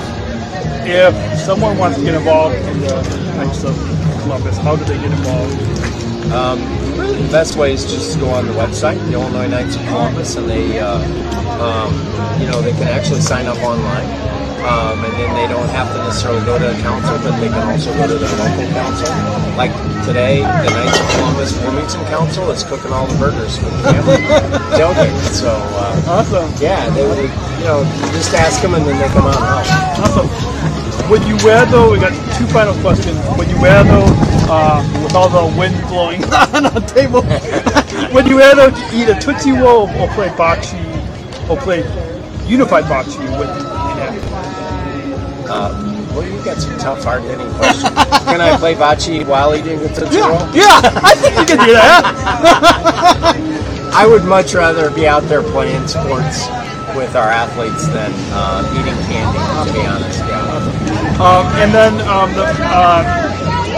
[0.86, 3.76] if someone wants to get involved in the Knights of
[4.24, 4.58] Columbus?
[4.58, 5.54] How do they get involved?
[6.32, 6.60] Um,
[6.98, 9.84] really, the best way is just to go on the website, the Illinois Knights of
[9.84, 10.98] Columbus, and they, uh,
[11.62, 11.94] um,
[12.42, 14.06] you know, they can actually sign up online.
[14.66, 17.62] um, and then they don't have to necessarily go to a council, but they can
[17.70, 19.06] also go to their local council.
[19.56, 19.70] Like
[20.04, 24.18] today, the Knights of Columbus Wilmington Council is cooking all the burgers for the family
[24.74, 25.14] tailgate.
[25.30, 26.50] So uh, awesome.
[26.60, 27.30] Yeah, they would,
[27.62, 27.84] you know,
[28.18, 30.26] just ask them and then they come out and help.
[30.26, 30.55] Awesome.
[31.10, 31.92] Would you wear though?
[31.92, 33.18] We got two final questions.
[33.38, 34.06] Would you wear though,
[34.50, 36.24] uh, with all the wind blowing
[36.56, 37.22] on the table?
[38.14, 40.74] would you wear though to eat a tootsie roll or play bocce
[41.50, 41.80] or play
[42.48, 43.66] unified bocce with an
[45.48, 45.70] Uh,
[46.16, 47.90] well, you got some tough, hard-hitting questions.
[48.26, 50.56] Can I play bocce while eating a Tootsie Yeah, Roll?
[50.56, 53.36] yeah, I think you can do that.
[53.94, 56.48] I would much rather be out there playing sports
[56.96, 59.40] with our athletes than uh, eating candy,
[59.70, 60.20] to be honest.
[61.16, 63.26] Um, and then um, the uh,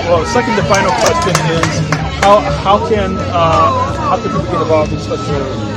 [0.09, 1.69] well, second to final question is
[2.17, 5.67] how how can uh, how can people get involved in such a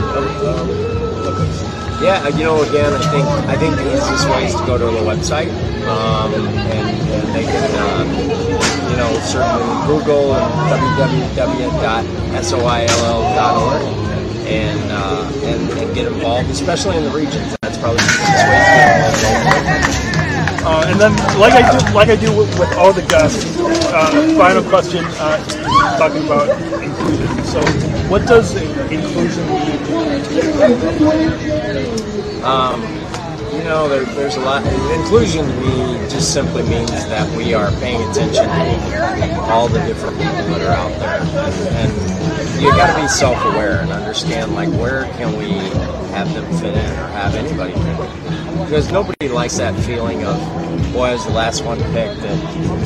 [1.20, 1.60] Olympics?
[2.00, 4.86] Yeah, you know, again, I think I think the easiest way is to go to
[4.86, 5.52] the website,
[5.84, 8.04] um, and, and they can, uh,
[8.88, 11.60] you know, certainly Google www.soill.org
[14.48, 17.54] and, uh, and and get involved, especially in the regions.
[17.60, 20.09] That's probably the easiest way to get involved.
[20.62, 24.10] Uh, and then, like I do, like I do with, with all the guests, uh,
[24.36, 25.38] final question, uh,
[25.98, 26.50] talking about
[26.82, 27.44] inclusion.
[27.44, 27.60] So,
[28.10, 28.54] what does
[28.90, 29.80] inclusion mean?
[32.44, 32.82] Um,
[33.54, 34.64] you know, there, there's a lot.
[34.92, 40.18] Inclusion to me just simply means that we are paying attention to all the different
[40.18, 41.20] people that are out there,
[41.76, 46.74] and you got to be self-aware and understand like where can we have them fit
[46.74, 50.38] in or have anybody fit in, because nobody likes that feeling of,
[50.92, 52.38] boy, I was the last one picked at,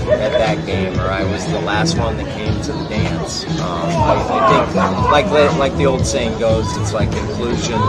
[0.09, 3.45] at that game, or I was the last one that came to the dance.
[3.61, 5.27] Um, I, I think, like
[5.59, 7.81] like the old saying goes, it's like inclusion.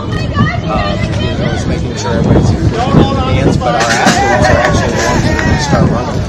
[0.67, 4.59] Uh, you know, is making sure everybody's included in the dance, but our athletes are
[4.65, 6.24] actually the ones to start running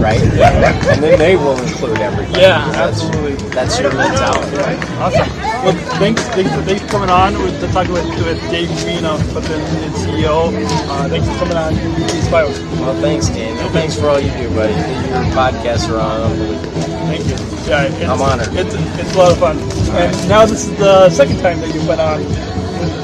[0.00, 0.20] right?
[0.20, 2.40] And then they will include everybody.
[2.40, 3.48] Yeah, That's- absolutely.
[3.50, 4.56] That's your mentality.
[4.98, 5.28] Awesome.
[5.64, 9.04] Well, thanks, thanks, for, thanks for coming on with, to talk with, with Dave Breen,
[9.04, 10.52] uh, President and CEO.
[10.88, 11.74] Uh, thanks for coming on
[12.14, 12.56] Inspired.
[12.78, 13.68] Well, thanks, Daniel.
[13.70, 14.72] Thanks for all you do, buddy.
[14.72, 16.70] Your podcasts are unbelievable.
[17.10, 17.36] Thank you.
[17.68, 18.48] Yeah, it's, I'm honored.
[18.52, 19.58] It's, it's a lot of fun.
[19.96, 22.22] And now this is the second time that you've been on.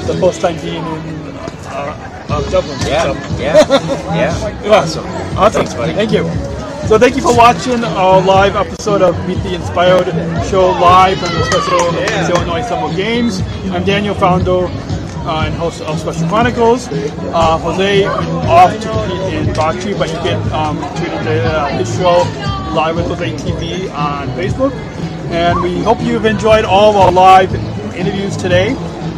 [0.07, 1.35] The first time being in
[1.67, 2.77] uh, uh, Dublin.
[2.87, 4.71] Yeah, So- yeah, yeah.
[4.71, 5.05] Awesome.
[5.37, 5.51] Awesome.
[5.65, 5.93] Thanks, buddy.
[5.93, 6.54] Thank you.
[6.87, 10.05] So thank you for watching our live episode of Meet the Inspired
[10.45, 13.41] show live from the Special Illinois Summer Games.
[13.73, 14.67] I'm Daniel, founder
[15.25, 16.87] uh, and host of Special Chronicles.
[16.87, 21.91] Uh, Jose off to compete in bocce, but you can um, tune into uh, his
[21.95, 22.21] show
[22.75, 24.71] live with Jose TV on Facebook.
[25.31, 27.51] And we hope you've enjoyed all of our live
[27.95, 28.75] interviews today.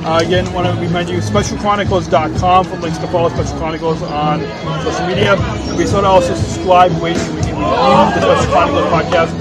[0.08, 4.40] Uh, again, want to remind you, specialchronicles.com for links to follow Special Chronicles on
[4.82, 5.36] social media.
[5.76, 9.36] Be sure to also subscribe, rate, and review the Special Chronicles podcast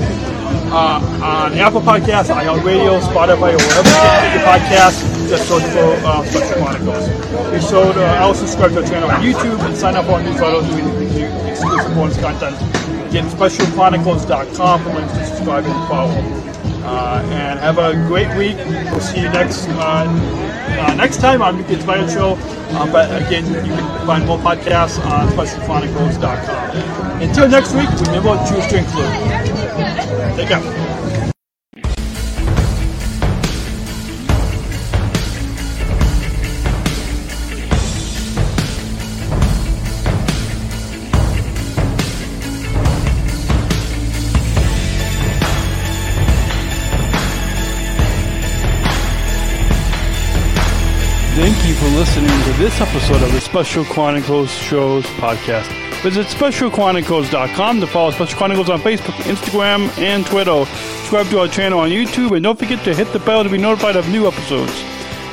[0.75, 5.29] uh, on Apple Podcasts, iHeartRadio, Spotify, or wherever you get your podcasts.
[5.29, 7.09] Just search for uh, Special Chronicles.
[7.53, 10.21] Be sure to also subscribe to our channel on YouTube and sign up for our
[10.21, 12.57] newsletters with exclusive bonus content.
[13.07, 16.43] Again, specialchronicles.com for links to subscribe and follow.
[16.83, 18.57] Uh, and have a great week.
[18.91, 22.37] We'll see you next uh, uh, next time on the Inspired Show.
[22.71, 27.23] Uh, but again, you can find more podcasts on specialchronicles.com.
[27.23, 30.37] Until next week, remember choose to include.
[30.37, 30.96] Take care.
[52.67, 55.71] This episode of the Special Chronicles Shows podcast.
[56.03, 60.65] Visit specialchronicles.com to follow Special Chronicles on Facebook, Instagram, and Twitter.
[60.65, 63.57] Subscribe to our channel on YouTube, and don't forget to hit the bell to be
[63.57, 64.83] notified of new episodes.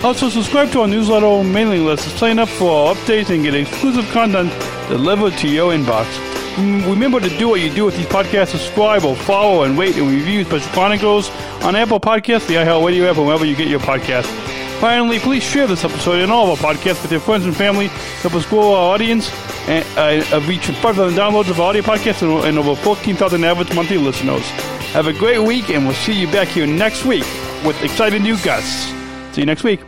[0.03, 3.55] Also, subscribe to our newsletter mailing list to sign up for our updates and get
[3.55, 4.51] exclusive content
[4.87, 6.05] delivered to your inbox.
[6.53, 8.49] Mm, Remember to do what you do with these podcasts.
[8.49, 11.31] Subscribe or follow and rate and review Special Chronicles
[11.63, 14.52] on Apple Podcasts, the iHeartRadio app, or wherever you get your podcasts.
[14.83, 17.87] Finally, please share this episode and all of our podcasts with your friends and family.
[18.19, 19.31] Help us grow our audience
[19.69, 23.97] and uh, reach 5,000 downloads of our audio podcasts and, and over 14,000 average monthly
[23.97, 24.43] listeners.
[24.91, 27.23] Have a great week, and we'll see you back here next week
[27.63, 28.91] with exciting new guests.
[29.33, 29.79] See you next week.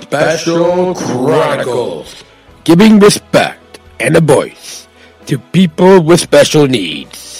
[0.00, 2.24] Special Chronicles,
[2.64, 4.88] giving respect and a voice
[5.26, 7.35] to people with special needs.